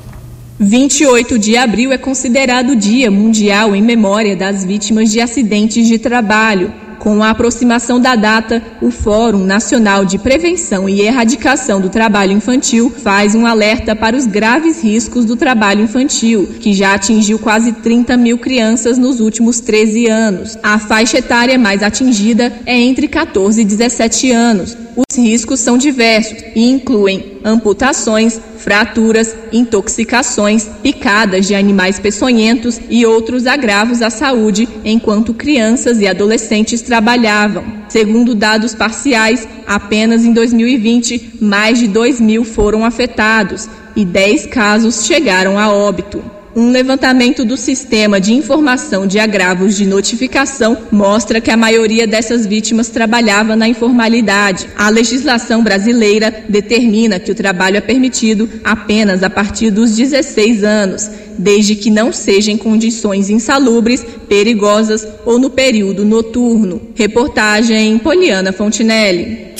28 0.59 1.39
de 1.39 1.57
abril 1.57 1.91
é 1.91 1.97
considerado 1.97 2.75
Dia 2.75 3.09
Mundial 3.09 3.75
em 3.75 3.81
memória 3.81 4.35
das 4.35 4.63
vítimas 4.63 5.11
de 5.11 5.19
acidentes 5.19 5.87
de 5.87 5.97
trabalho. 5.97 6.71
Com 6.99 7.21
a 7.21 7.31
aproximação 7.31 7.99
da 7.99 8.15
data, 8.15 8.63
o 8.81 8.89
Fórum 8.89 9.43
Nacional 9.43 10.05
de 10.05 10.17
Prevenção 10.17 10.87
e 10.87 11.01
Erradicação 11.01 11.81
do 11.81 11.89
Trabalho 11.89 12.31
Infantil 12.31 12.89
faz 12.89 13.35
um 13.35 13.45
alerta 13.45 13.93
para 13.93 14.15
os 14.15 14.25
graves 14.25 14.81
riscos 14.81 15.25
do 15.25 15.35
trabalho 15.35 15.81
infantil, 15.81 16.47
que 16.61 16.71
já 16.71 16.93
atingiu 16.93 17.39
quase 17.39 17.73
30 17.73 18.15
mil 18.15 18.37
crianças 18.37 18.97
nos 18.97 19.19
últimos 19.19 19.59
13 19.59 20.07
anos. 20.07 20.57
A 20.63 20.79
faixa 20.79 21.17
etária 21.17 21.57
mais 21.57 21.83
atingida 21.83 22.53
é 22.65 22.79
entre 22.79 23.09
14 23.09 23.59
e 23.59 23.65
17 23.65 24.31
anos. 24.31 24.77
Os 24.95 25.17
riscos 25.17 25.59
são 25.59 25.77
diversos 25.77 26.37
e 26.55 26.69
incluem 26.69 27.39
amputações, 27.43 28.39
fraturas, 28.57 29.35
intoxicações, 29.51 30.69
picadas 30.83 31.47
de 31.47 31.55
animais 31.55 31.99
peçonhentos 31.99 32.79
e 32.89 33.05
outros 33.05 33.47
agravos 33.47 34.01
à 34.01 34.09
saúde 34.09 34.69
enquanto 34.85 35.33
crianças 35.33 35.99
e 35.99 36.07
adolescentes 36.07 36.81
trabalhavam. 36.81 37.63
Segundo 37.89 38.35
dados 38.35 38.75
parciais, 38.75 39.47
apenas 39.67 40.25
em 40.25 40.31
2020, 40.31 41.37
mais 41.41 41.79
de 41.79 41.87
2 41.87 42.21
mil 42.21 42.45
foram 42.45 42.85
afetados 42.85 43.67
e 43.95 44.05
10 44.05 44.47
casos 44.47 45.05
chegaram 45.05 45.57
a 45.57 45.71
óbito. 45.71 46.23
Um 46.55 46.69
levantamento 46.69 47.43
do 47.43 47.57
Sistema 47.57 48.21
de 48.21 48.33
Informação 48.33 49.07
de 49.07 49.17
Agravos 49.17 49.75
de 49.75 49.87
Notificação 49.87 50.77
mostra 50.91 51.41
que 51.41 51.49
a 51.49 51.57
maioria 51.57 52.05
dessas 52.05 52.45
vítimas 52.45 52.89
trabalhava 52.89 53.55
na 53.55 53.67
informalidade. 53.67 54.69
A 54.77 54.87
legislação 54.89 55.63
brasileira 55.63 56.43
determina 56.47 57.19
que 57.19 57.31
o 57.31 57.35
trabalho 57.35 57.77
é 57.77 57.81
permitido 57.81 58.47
apenas 58.63 59.23
a 59.23 59.31
partir 59.31 59.71
dos 59.71 59.95
16 59.95 60.63
anos, 60.63 61.09
desde 61.39 61.75
que 61.75 61.89
não 61.89 62.13
seja 62.13 62.51
em 62.51 62.57
condições 62.57 63.31
insalubres, 63.31 64.05
perigosas 64.29 65.07
ou 65.25 65.39
no 65.39 65.49
período 65.49 66.05
noturno. 66.05 66.79
Reportagem 66.93 67.97
Poliana 67.97 68.53
Fontinelli. 68.53 69.53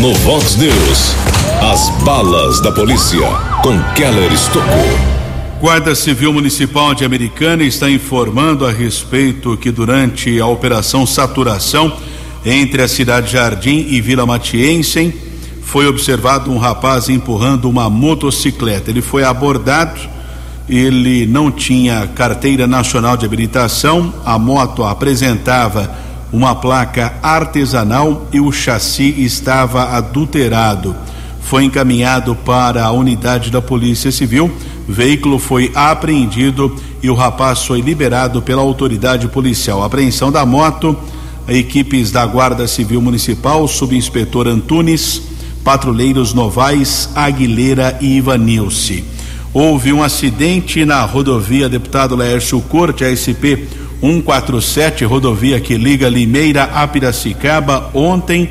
No 0.00 0.14
Vox 0.14 0.56
News, 0.56 1.14
as 1.70 1.90
balas 2.02 2.62
da 2.62 2.72
polícia 2.72 3.28
com 3.62 3.78
Keller 3.94 4.32
Estocou. 4.32 5.07
Guarda 5.60 5.92
Civil 5.92 6.32
Municipal 6.32 6.94
de 6.94 7.04
Americana 7.04 7.64
está 7.64 7.90
informando 7.90 8.64
a 8.64 8.70
respeito 8.70 9.56
que 9.56 9.72
durante 9.72 10.38
a 10.38 10.46
operação 10.46 11.04
Saturação 11.04 11.92
entre 12.46 12.80
a 12.80 12.86
cidade 12.86 13.32
Jardim 13.32 13.86
e 13.88 14.00
Vila 14.00 14.24
Matiense 14.24 15.12
foi 15.62 15.88
observado 15.88 16.48
um 16.52 16.58
rapaz 16.58 17.08
empurrando 17.08 17.68
uma 17.68 17.90
motocicleta. 17.90 18.88
Ele 18.88 19.02
foi 19.02 19.24
abordado, 19.24 20.00
ele 20.68 21.26
não 21.26 21.50
tinha 21.50 22.06
carteira 22.06 22.68
nacional 22.68 23.16
de 23.16 23.26
habilitação, 23.26 24.14
a 24.24 24.38
moto 24.38 24.84
apresentava 24.84 25.92
uma 26.32 26.54
placa 26.54 27.14
artesanal 27.20 28.28
e 28.32 28.40
o 28.40 28.52
chassi 28.52 29.12
estava 29.24 29.96
adulterado. 29.96 30.94
Foi 31.48 31.64
encaminhado 31.64 32.34
para 32.34 32.84
a 32.84 32.92
unidade 32.92 33.50
da 33.50 33.60
Polícia 33.60 34.12
Civil 34.12 34.52
veículo 34.88 35.38
foi 35.38 35.70
apreendido 35.74 36.74
e 37.02 37.10
o 37.10 37.14
rapaz 37.14 37.64
foi 37.64 37.82
liberado 37.82 38.40
pela 38.40 38.62
autoridade 38.62 39.28
policial. 39.28 39.82
A 39.82 39.86
apreensão 39.86 40.32
da 40.32 40.46
moto, 40.46 40.96
equipes 41.46 42.10
da 42.10 42.24
Guarda 42.24 42.66
Civil 42.66 43.02
Municipal, 43.02 43.68
subinspetor 43.68 44.48
Antunes, 44.48 45.20
patrulheiros 45.62 46.32
Novais, 46.32 47.10
Aguilera 47.14 47.98
e 48.00 48.16
Ivanilce. 48.16 49.04
Houve 49.52 49.92
um 49.92 50.02
acidente 50.02 50.84
na 50.86 51.02
rodovia 51.02 51.68
Deputado 51.68 52.16
Laércio 52.16 52.60
Corte, 52.62 53.04
ASP 53.04 53.66
147, 54.00 55.04
rodovia 55.04 55.60
que 55.60 55.76
liga 55.76 56.08
Limeira 56.08 56.64
a 56.64 56.86
Piracicaba. 56.86 57.90
Ontem 57.92 58.48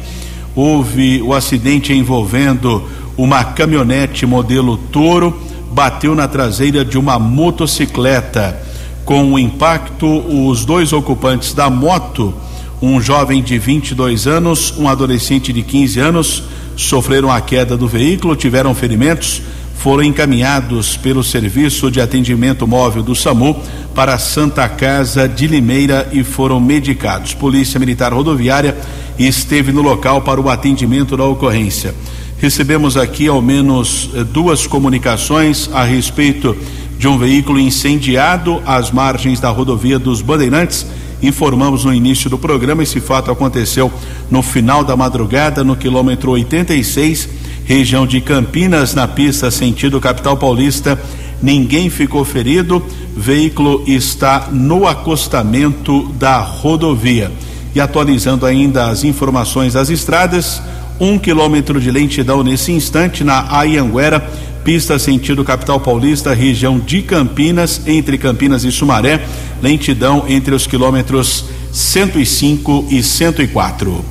houve 0.57 1.21
o 1.21 1.35
acidente 1.35 1.93
envolvendo 1.93 2.83
uma 3.15 3.43
caminhonete 3.43 4.25
modelo 4.25 4.75
Toro 4.75 5.39
bateu 5.71 6.15
na 6.15 6.27
traseira 6.27 6.83
de 6.83 6.97
uma 6.97 7.19
motocicleta. 7.19 8.59
Com 9.05 9.33
o 9.33 9.39
impacto, 9.39 10.07
os 10.07 10.65
dois 10.65 10.91
ocupantes 10.91 11.53
da 11.53 11.69
moto, 11.69 12.33
um 12.81 12.99
jovem 12.99 13.43
de 13.43 13.59
22 13.59 14.25
anos, 14.25 14.73
um 14.79 14.89
adolescente 14.89 15.53
de 15.53 15.61
15 15.61 15.99
anos, 15.99 16.43
sofreram 16.75 17.31
a 17.31 17.39
queda 17.39 17.77
do 17.77 17.87
veículo, 17.87 18.35
tiveram 18.35 18.73
ferimentos, 18.73 19.43
foram 19.77 20.03
encaminhados 20.03 20.97
pelo 20.97 21.23
Serviço 21.23 21.91
de 21.91 22.01
Atendimento 22.01 22.67
Móvel 22.67 23.03
do 23.03 23.15
SAMU 23.15 23.61
para 23.93 24.17
Santa 24.17 24.67
Casa 24.67 25.27
de 25.27 25.47
Limeira 25.47 26.09
e 26.11 26.23
foram 26.23 26.59
medicados. 26.59 27.33
Polícia 27.33 27.79
Militar 27.79 28.11
Rodoviária 28.11 28.75
esteve 29.17 29.71
no 29.71 29.81
local 29.81 30.21
para 30.21 30.41
o 30.41 30.49
atendimento 30.49 31.15
da 31.15 31.25
ocorrência. 31.25 31.93
Recebemos 32.39 32.97
aqui 32.97 33.27
ao 33.27 33.41
menos 33.41 34.09
eh, 34.13 34.23
duas 34.23 34.67
comunicações 34.67 35.69
a 35.73 35.83
respeito 35.83 36.55
de 36.97 37.07
um 37.07 37.17
veículo 37.17 37.59
incendiado 37.59 38.61
às 38.65 38.91
margens 38.91 39.39
da 39.39 39.49
rodovia 39.49 39.97
dos 39.97 40.21
Bandeirantes. 40.21 40.85
Informamos 41.21 41.85
no 41.85 41.93
início 41.93 42.29
do 42.29 42.37
programa, 42.37 42.83
esse 42.83 42.99
fato 42.99 43.31
aconteceu 43.31 43.91
no 44.29 44.43
final 44.43 44.83
da 44.83 44.95
madrugada, 44.95 45.63
no 45.63 45.75
quilômetro 45.75 46.31
86, 46.31 47.29
região 47.67 48.07
de 48.07 48.21
Campinas, 48.21 48.95
na 48.95 49.07
pista 49.07 49.51
sentido 49.51 49.99
capital 49.99 50.37
paulista. 50.37 50.97
Ninguém 51.43 51.89
ficou 51.89 52.23
ferido, 52.23 52.83
veículo 53.15 53.83
está 53.85 54.47
no 54.51 54.87
acostamento 54.87 56.07
da 56.13 56.39
rodovia. 56.39 57.29
E 57.75 57.81
atualizando 57.81 58.45
ainda 58.45 58.87
as 58.87 59.03
informações 59.03 59.73
das 59.73 59.89
estradas, 59.89 60.61
um 60.97 61.19
quilômetro 61.19 61.79
de 61.79 61.91
lentidão 61.91 62.41
nesse 62.41 62.71
instante 62.71 63.23
na 63.23 63.45
Ayanguera, 63.55 64.19
pista 64.63 64.97
sentido 64.97 65.43
capital 65.43 65.79
paulista, 65.79 66.33
região 66.33 66.79
de 66.79 67.01
Campinas, 67.01 67.81
entre 67.85 68.17
Campinas 68.17 68.63
e 68.63 68.71
Sumaré, 68.71 69.27
lentidão 69.61 70.23
entre 70.27 70.55
os 70.55 70.65
quilômetros 70.65 71.45
105 71.73 72.87
e 72.89 73.03
104. 73.03 74.03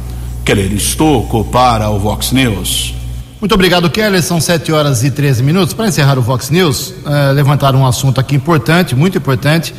Keller 0.45 0.73
Estocco 0.75 1.43
para 1.43 1.89
o 1.91 1.99
Vox 1.99 2.31
News. 2.31 2.96
Muito 3.39 3.55
obrigado, 3.55 3.91
Keller. 3.91 4.23
São 4.23 4.41
7 4.41 4.73
horas 4.73 5.05
e 5.05 5.11
13 5.11 5.43
minutos. 5.43 5.75
Para 5.75 5.89
encerrar 5.89 6.19
o 6.19 6.23
Vox 6.23 6.49
News, 6.49 6.89
uh, 6.89 7.33
levantaram 7.35 7.81
um 7.81 7.87
assunto 7.87 8.19
aqui 8.19 8.35
importante, 8.35 8.97
muito 8.97 9.19
importante. 9.19 9.75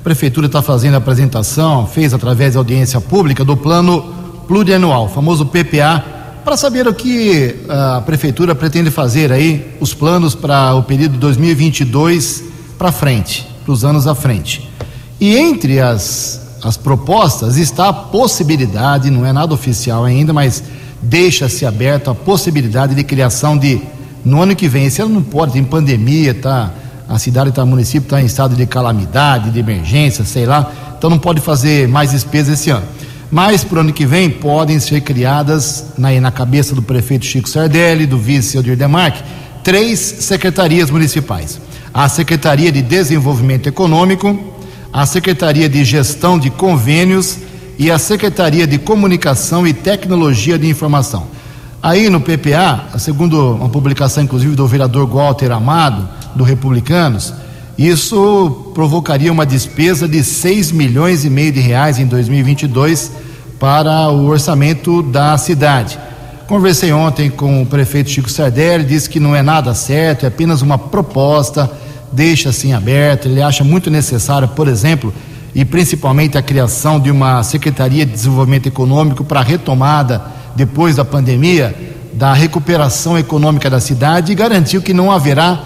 A 0.00 0.02
Prefeitura 0.02 0.46
está 0.46 0.62
fazendo 0.62 0.94
a 0.94 0.98
apresentação, 0.98 1.86
fez 1.86 2.14
através 2.14 2.52
de 2.52 2.58
audiência 2.58 3.00
pública, 3.02 3.44
do 3.44 3.58
plano 3.58 4.02
plurianual, 4.48 5.08
famoso 5.08 5.44
PPA, 5.44 6.02
para 6.42 6.56
saber 6.56 6.88
o 6.88 6.94
que 6.94 7.54
a 7.68 8.00
Prefeitura 8.00 8.54
pretende 8.54 8.90
fazer 8.90 9.30
aí, 9.30 9.76
os 9.80 9.92
planos 9.92 10.34
para 10.34 10.74
o 10.74 10.82
período 10.82 11.18
2022 11.18 12.44
para 12.78 12.90
frente, 12.90 13.46
para 13.64 13.72
os 13.72 13.84
anos 13.84 14.06
à 14.06 14.14
frente. 14.14 14.70
E 15.20 15.36
entre 15.36 15.78
as 15.78 16.42
as 16.64 16.78
propostas 16.78 17.58
está 17.58 17.90
a 17.90 17.92
possibilidade, 17.92 19.10
não 19.10 19.26
é 19.26 19.34
nada 19.34 19.52
oficial 19.52 20.02
ainda, 20.02 20.32
mas 20.32 20.64
deixa-se 21.04 21.66
aberto 21.66 22.10
a 22.10 22.14
possibilidade 22.14 22.94
de 22.94 23.04
criação 23.04 23.56
de, 23.56 23.80
no 24.24 24.40
ano 24.40 24.56
que 24.56 24.68
vem, 24.68 24.86
esse 24.86 25.02
ano 25.02 25.14
não 25.14 25.22
pode, 25.22 25.52
tem 25.52 25.62
pandemia, 25.62 26.34
tá, 26.34 26.72
a 27.08 27.18
cidade, 27.18 27.52
tá, 27.52 27.62
o 27.62 27.66
município 27.66 28.06
está 28.06 28.20
em 28.20 28.26
estado 28.26 28.56
de 28.56 28.66
calamidade, 28.66 29.50
de 29.50 29.60
emergência, 29.60 30.24
sei 30.24 30.46
lá, 30.46 30.94
então 30.96 31.10
não 31.10 31.18
pode 31.18 31.40
fazer 31.40 31.86
mais 31.86 32.12
despesas 32.12 32.58
esse 32.58 32.70
ano. 32.70 32.86
Mas 33.30 33.64
para 33.64 33.78
o 33.78 33.80
ano 33.80 33.92
que 33.92 34.06
vem 34.06 34.30
podem 34.30 34.78
ser 34.78 35.00
criadas, 35.00 35.86
na, 35.98 36.10
na 36.20 36.30
cabeça 36.30 36.74
do 36.74 36.82
prefeito 36.82 37.26
Chico 37.26 37.48
Sardelli, 37.48 38.06
do 38.06 38.18
vice 38.18 38.56
Odir 38.56 38.76
Demarque, 38.76 39.22
três 39.62 39.98
secretarias 39.98 40.90
municipais. 40.90 41.60
A 41.92 42.08
Secretaria 42.08 42.70
de 42.70 42.80
Desenvolvimento 42.80 43.68
Econômico, 43.68 44.38
a 44.92 45.04
Secretaria 45.04 45.68
de 45.68 45.84
Gestão 45.84 46.38
de 46.38 46.50
Convênios 46.50 47.38
e 47.78 47.90
a 47.90 47.98
Secretaria 47.98 48.66
de 48.66 48.78
Comunicação 48.78 49.66
e 49.66 49.72
Tecnologia 49.72 50.58
de 50.58 50.68
Informação. 50.68 51.26
Aí 51.82 52.08
no 52.08 52.20
PPA, 52.20 52.98
segundo 52.98 53.54
uma 53.54 53.68
publicação 53.68 54.22
inclusive 54.22 54.54
do 54.54 54.66
vereador 54.66 55.06
Walter 55.06 55.52
Amado, 55.52 56.08
do 56.34 56.42
Republicanos, 56.42 57.34
isso 57.76 58.70
provocaria 58.74 59.32
uma 59.32 59.44
despesa 59.44 60.06
de 60.06 60.22
6 60.22 60.72
milhões 60.72 61.24
e 61.24 61.30
meio 61.30 61.52
de 61.52 61.60
reais 61.60 61.98
em 61.98 62.06
2022 62.06 63.12
para 63.58 64.08
o 64.08 64.26
orçamento 64.26 65.02
da 65.02 65.36
cidade. 65.36 65.98
Conversei 66.46 66.92
ontem 66.92 67.30
com 67.30 67.62
o 67.62 67.66
prefeito 67.66 68.10
Chico 68.10 68.30
Sardelli, 68.30 68.84
disse 68.84 69.10
que 69.10 69.18
não 69.18 69.34
é 69.34 69.42
nada 69.42 69.74
certo, 69.74 70.24
é 70.24 70.28
apenas 70.28 70.62
uma 70.62 70.78
proposta 70.78 71.70
deixa 72.14 72.50
assim 72.50 72.72
aberto, 72.72 73.26
ele 73.26 73.42
acha 73.42 73.64
muito 73.64 73.90
necessário, 73.90 74.48
por 74.48 74.68
exemplo, 74.68 75.12
e 75.54 75.64
principalmente 75.64 76.36
a 76.36 76.42
criação 76.42 76.98
de 76.98 77.10
uma 77.10 77.42
Secretaria 77.42 78.04
de 78.04 78.12
Desenvolvimento 78.12 78.66
Econômico 78.66 79.24
para 79.24 79.40
a 79.40 79.42
retomada, 79.42 80.22
depois 80.56 80.96
da 80.96 81.04
pandemia, 81.04 81.94
da 82.12 82.32
recuperação 82.32 83.18
econômica 83.18 83.70
da 83.70 83.80
cidade 83.80 84.32
e 84.32 84.34
garantiu 84.34 84.82
que 84.82 84.92
não 84.92 85.10
haverá 85.10 85.60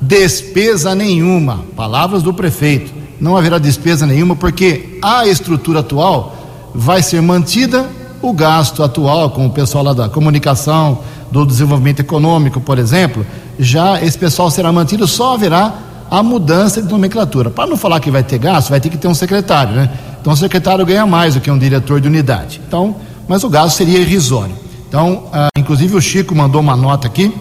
despesa 0.00 0.94
nenhuma. 0.94 1.64
Palavras 1.76 2.22
do 2.22 2.34
prefeito. 2.34 2.92
Não 3.20 3.36
haverá 3.36 3.58
despesa 3.58 4.06
nenhuma 4.06 4.34
porque 4.34 4.98
a 5.00 5.26
estrutura 5.26 5.80
atual 5.80 6.36
vai 6.74 7.02
ser 7.02 7.20
mantida, 7.22 7.88
o 8.20 8.32
gasto 8.32 8.82
atual 8.82 9.30
com 9.30 9.46
o 9.46 9.50
pessoal 9.50 9.84
lá 9.84 9.92
da 9.92 10.08
comunicação, 10.08 11.00
do 11.30 11.46
desenvolvimento 11.46 12.00
econômico, 12.00 12.60
por 12.60 12.78
exemplo, 12.78 13.24
já 13.58 14.02
esse 14.02 14.18
pessoal 14.18 14.50
será 14.50 14.70
mantido, 14.72 15.06
só 15.06 15.34
haverá 15.34 15.72
a 16.12 16.22
mudança 16.22 16.82
de 16.82 16.88
nomenclatura. 16.90 17.48
Para 17.48 17.70
não 17.70 17.74
falar 17.74 17.98
que 17.98 18.10
vai 18.10 18.22
ter 18.22 18.36
gasto, 18.36 18.68
vai 18.68 18.78
ter 18.78 18.90
que 18.90 18.98
ter 18.98 19.08
um 19.08 19.14
secretário, 19.14 19.74
né? 19.74 19.88
Então 20.20 20.34
o 20.34 20.36
secretário 20.36 20.84
ganha 20.84 21.06
mais 21.06 21.32
do 21.32 21.40
que 21.40 21.50
um 21.50 21.56
diretor 21.56 22.02
de 22.02 22.06
unidade. 22.06 22.60
Então, 22.68 22.96
mas 23.26 23.42
o 23.44 23.48
gasto 23.48 23.78
seria 23.78 23.98
irrisório. 23.98 24.54
Então, 24.86 25.30
ah, 25.32 25.48
inclusive 25.56 25.96
o 25.96 26.02
Chico 26.02 26.34
mandou 26.34 26.60
uma 26.60 26.76
nota 26.76 27.06
aqui 27.06 27.34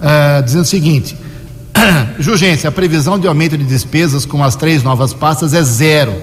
ah, 0.00 0.40
dizendo 0.42 0.62
o 0.62 0.66
seguinte: 0.66 1.14
Jurgência, 2.18 2.70
a 2.70 2.72
previsão 2.72 3.18
de 3.18 3.28
aumento 3.28 3.58
de 3.58 3.64
despesas 3.64 4.24
com 4.24 4.42
as 4.42 4.56
três 4.56 4.82
novas 4.82 5.12
pastas 5.12 5.52
é 5.52 5.62
zero, 5.62 6.14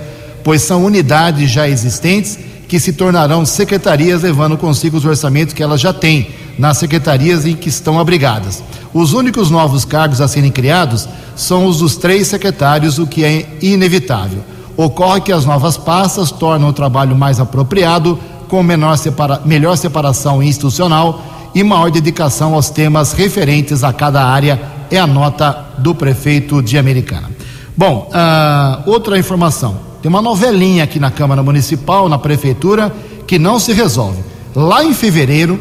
pois 0.44 0.64
são 0.64 0.84
unidades 0.84 1.52
já 1.52 1.70
existentes 1.70 2.40
que 2.68 2.80
se 2.80 2.94
tornarão 2.94 3.46
secretarias, 3.46 4.24
levando 4.24 4.58
consigo 4.58 4.98
os 4.98 5.06
orçamentos 5.06 5.54
que 5.54 5.62
elas 5.62 5.80
já 5.80 5.94
têm 5.94 6.28
nas 6.58 6.78
secretarias 6.78 7.46
em 7.46 7.56
que 7.56 7.70
estão 7.70 8.00
abrigadas. 8.00 8.64
Os 8.94 9.14
únicos 9.14 9.50
novos 9.50 9.86
cargos 9.86 10.22
a 10.22 10.28
serem 10.28 10.52
criados 10.52 11.08
são 11.36 11.66
os 11.66 11.80
dos 11.80 11.96
três 11.96 12.28
secretários, 12.28 13.00
o 13.00 13.08
que 13.08 13.24
é 13.24 13.58
inevitável. 13.62 14.44
Ocorre 14.78 15.22
que 15.22 15.32
as 15.32 15.46
novas 15.46 15.78
pastas 15.78 16.32
tornam 16.32 16.70
o 16.70 16.74
trabalho 16.74 17.16
mais 17.16 17.40
apropriado, 17.40 18.20
com 18.48 18.64
separa... 18.98 19.42
melhor 19.46 19.76
separação 19.76 20.44
institucional 20.44 21.22
e 21.56 21.64
maior 21.64 21.90
dedicação 21.90 22.54
aos 22.54 22.70
temas 22.70 23.14
referentes 23.14 23.84
a 23.84 23.94
cada 23.94 24.24
área, 24.24 24.62
é 24.90 25.00
a 25.00 25.08
nota 25.08 25.66
do 25.78 25.96
prefeito 25.96 26.62
de 26.62 26.78
Americana. 26.78 27.30
Bom, 27.76 28.10
uh, 28.10 28.90
outra 28.90 29.18
informação: 29.18 29.78
tem 30.02 30.10
uma 30.10 30.22
novelinha 30.22 30.84
aqui 30.84 31.00
na 31.00 31.10
Câmara 31.10 31.42
Municipal, 31.42 32.08
na 32.08 32.20
Prefeitura, 32.20 32.94
que 33.26 33.40
não 33.40 33.60
se 33.60 33.74
resolve. 33.74 34.22
Lá 34.56 34.84
em 34.84 34.94
fevereiro, 34.94 35.60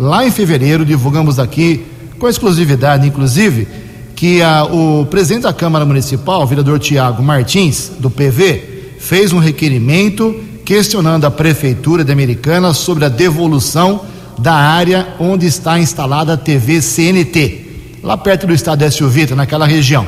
Lá 0.00 0.26
em 0.26 0.30
fevereiro, 0.30 0.82
divulgamos 0.82 1.38
aqui, 1.38 1.84
com 2.18 2.26
exclusividade, 2.26 3.06
inclusive, 3.06 3.68
que 4.16 4.40
a, 4.40 4.64
o 4.64 5.04
presidente 5.04 5.42
da 5.42 5.52
Câmara 5.52 5.84
Municipal, 5.84 6.42
o 6.42 6.46
vereador 6.46 6.78
Tiago 6.78 7.22
Martins, 7.22 7.92
do 7.98 8.08
PV, 8.08 8.94
fez 8.98 9.30
um 9.30 9.38
requerimento 9.38 10.34
questionando 10.64 11.26
a 11.26 11.30
Prefeitura 11.30 12.02
de 12.02 12.10
Americana 12.10 12.72
sobre 12.72 13.04
a 13.04 13.10
devolução 13.10 14.00
da 14.38 14.54
área 14.54 15.06
onde 15.20 15.44
está 15.44 15.78
instalada 15.78 16.32
a 16.32 16.36
TV 16.38 16.80
CNT, 16.80 17.98
lá 18.02 18.16
perto 18.16 18.46
do 18.46 18.54
estádio 18.54 18.90
Silvita, 18.90 19.36
naquela 19.36 19.66
região. 19.66 20.06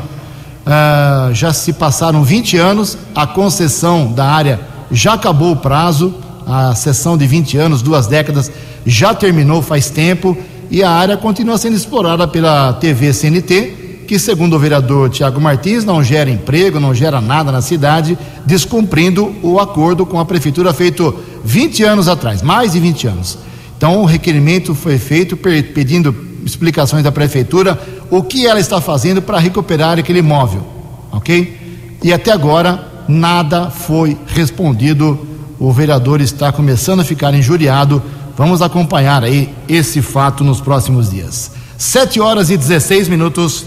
Ah, 0.64 1.28
já 1.34 1.52
se 1.52 1.74
passaram 1.74 2.24
20 2.24 2.56
anos, 2.56 2.96
a 3.14 3.26
concessão 3.26 4.10
da 4.10 4.24
área 4.24 4.58
já 4.90 5.12
acabou 5.12 5.52
o 5.52 5.56
prazo, 5.56 6.14
a 6.46 6.74
sessão 6.74 7.16
de 7.16 7.26
20 7.26 7.56
anos, 7.56 7.82
duas 7.82 8.06
décadas, 8.06 8.50
já 8.84 9.14
terminou 9.14 9.62
faz 9.62 9.90
tempo 9.90 10.36
e 10.70 10.82
a 10.82 10.90
área 10.90 11.16
continua 11.16 11.58
sendo 11.58 11.76
explorada 11.76 12.26
pela 12.26 12.72
TV 12.74 13.12
CNT, 13.12 14.04
que, 14.08 14.18
segundo 14.18 14.56
o 14.56 14.58
vereador 14.58 15.10
Tiago 15.10 15.40
Martins, 15.40 15.84
não 15.84 16.02
gera 16.02 16.30
emprego, 16.30 16.80
não 16.80 16.94
gera 16.94 17.20
nada 17.20 17.52
na 17.52 17.62
cidade, 17.62 18.18
descumprindo 18.44 19.34
o 19.42 19.58
acordo 19.60 20.04
com 20.04 20.18
a 20.18 20.24
prefeitura 20.24 20.72
feito 20.72 21.14
20 21.44 21.84
anos 21.84 22.08
atrás, 22.08 22.42
mais 22.42 22.72
de 22.72 22.80
20 22.80 23.06
anos. 23.06 23.38
Então, 23.76 24.00
o 24.00 24.04
requerimento 24.04 24.74
foi 24.74 24.98
feito 24.98 25.36
pedindo 25.36 26.14
explicações 26.44 27.02
da 27.02 27.12
prefeitura 27.12 27.80
o 28.10 28.22
que 28.22 28.46
ela 28.46 28.60
está 28.60 28.80
fazendo 28.80 29.22
para 29.22 29.38
recuperar 29.38 29.98
aquele 29.98 30.18
imóvel, 30.18 30.66
ok? 31.10 31.58
E 32.02 32.12
até 32.12 32.32
agora 32.32 33.04
nada 33.08 33.70
foi 33.70 34.16
respondido. 34.26 35.26
O 35.62 35.72
vereador 35.72 36.20
está 36.20 36.50
começando 36.50 37.00
a 37.00 37.04
ficar 37.04 37.32
injuriado 37.32 38.02
Vamos 38.36 38.62
acompanhar 38.62 39.22
aí 39.22 39.54
esse 39.68 40.00
fato 40.00 40.42
nos 40.42 40.60
próximos 40.60 41.10
dias. 41.10 41.50
7 41.76 42.20
horas 42.20 42.50
e 42.50 42.56
16 42.56 43.08
minutos. 43.08 43.64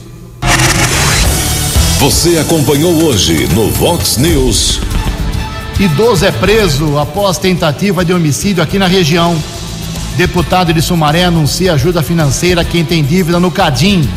Você 1.99 2.39
acompanhou 2.39 2.91
hoje 3.03 3.47
no 3.53 3.69
Vox 3.71 4.17
News. 4.17 4.79
Idoso 5.79 6.25
é 6.25 6.31
preso 6.31 6.97
após 6.97 7.37
tentativa 7.37 8.03
de 8.03 8.13
homicídio 8.13 8.63
aqui 8.63 8.79
na 8.79 8.87
região. 8.87 9.37
Deputado 10.17 10.73
de 10.73 10.81
Sumaré 10.81 11.25
anuncia 11.25 11.73
ajuda 11.73 12.01
financeira 12.01 12.61
a 12.61 12.65
quem 12.65 12.83
tem 12.83 13.03
dívida 13.03 13.39
no 13.39 13.51
Cadim. 13.51 14.09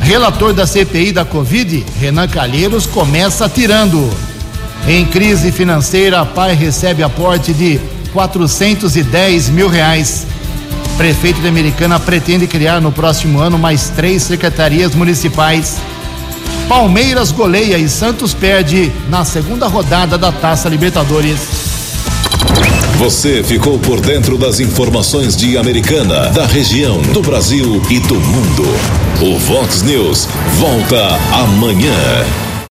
Relator 0.00 0.52
da 0.52 0.66
CPI 0.66 1.12
da 1.12 1.24
Covid, 1.24 1.84
Renan 2.00 2.28
Calheiros, 2.28 2.86
começa 2.86 3.48
tirando. 3.48 4.10
Em 4.86 5.06
crise 5.06 5.50
financeira, 5.50 6.26
pai 6.26 6.54
recebe 6.54 7.02
aporte 7.02 7.54
de 7.54 7.80
410 8.12 9.48
mil 9.48 9.66
reais. 9.66 10.26
Prefeito 10.98 11.40
de 11.40 11.48
Americana 11.48 11.98
pretende 11.98 12.46
criar 12.46 12.80
no 12.80 12.92
próximo 12.92 13.40
ano 13.40 13.58
mais 13.58 13.88
três 13.88 14.22
secretarias 14.22 14.94
municipais. 14.94 15.78
Palmeiras 16.68 17.32
goleia 17.32 17.78
e 17.78 17.88
Santos 17.88 18.34
perde 18.34 18.92
na 19.08 19.24
segunda 19.24 19.66
rodada 19.66 20.18
da 20.18 20.30
Taça 20.30 20.68
Libertadores. 20.68 21.40
Você 22.98 23.42
ficou 23.42 23.78
por 23.78 24.00
dentro 24.00 24.36
das 24.36 24.60
informações 24.60 25.34
de 25.34 25.56
Americana, 25.56 26.28
da 26.28 26.46
região, 26.46 27.00
do 27.02 27.22
Brasil 27.22 27.82
e 27.90 27.98
do 28.00 28.14
mundo. 28.14 28.64
O 29.20 29.38
Vox 29.38 29.82
News 29.82 30.28
volta 30.58 31.18
amanhã. 31.32 32.53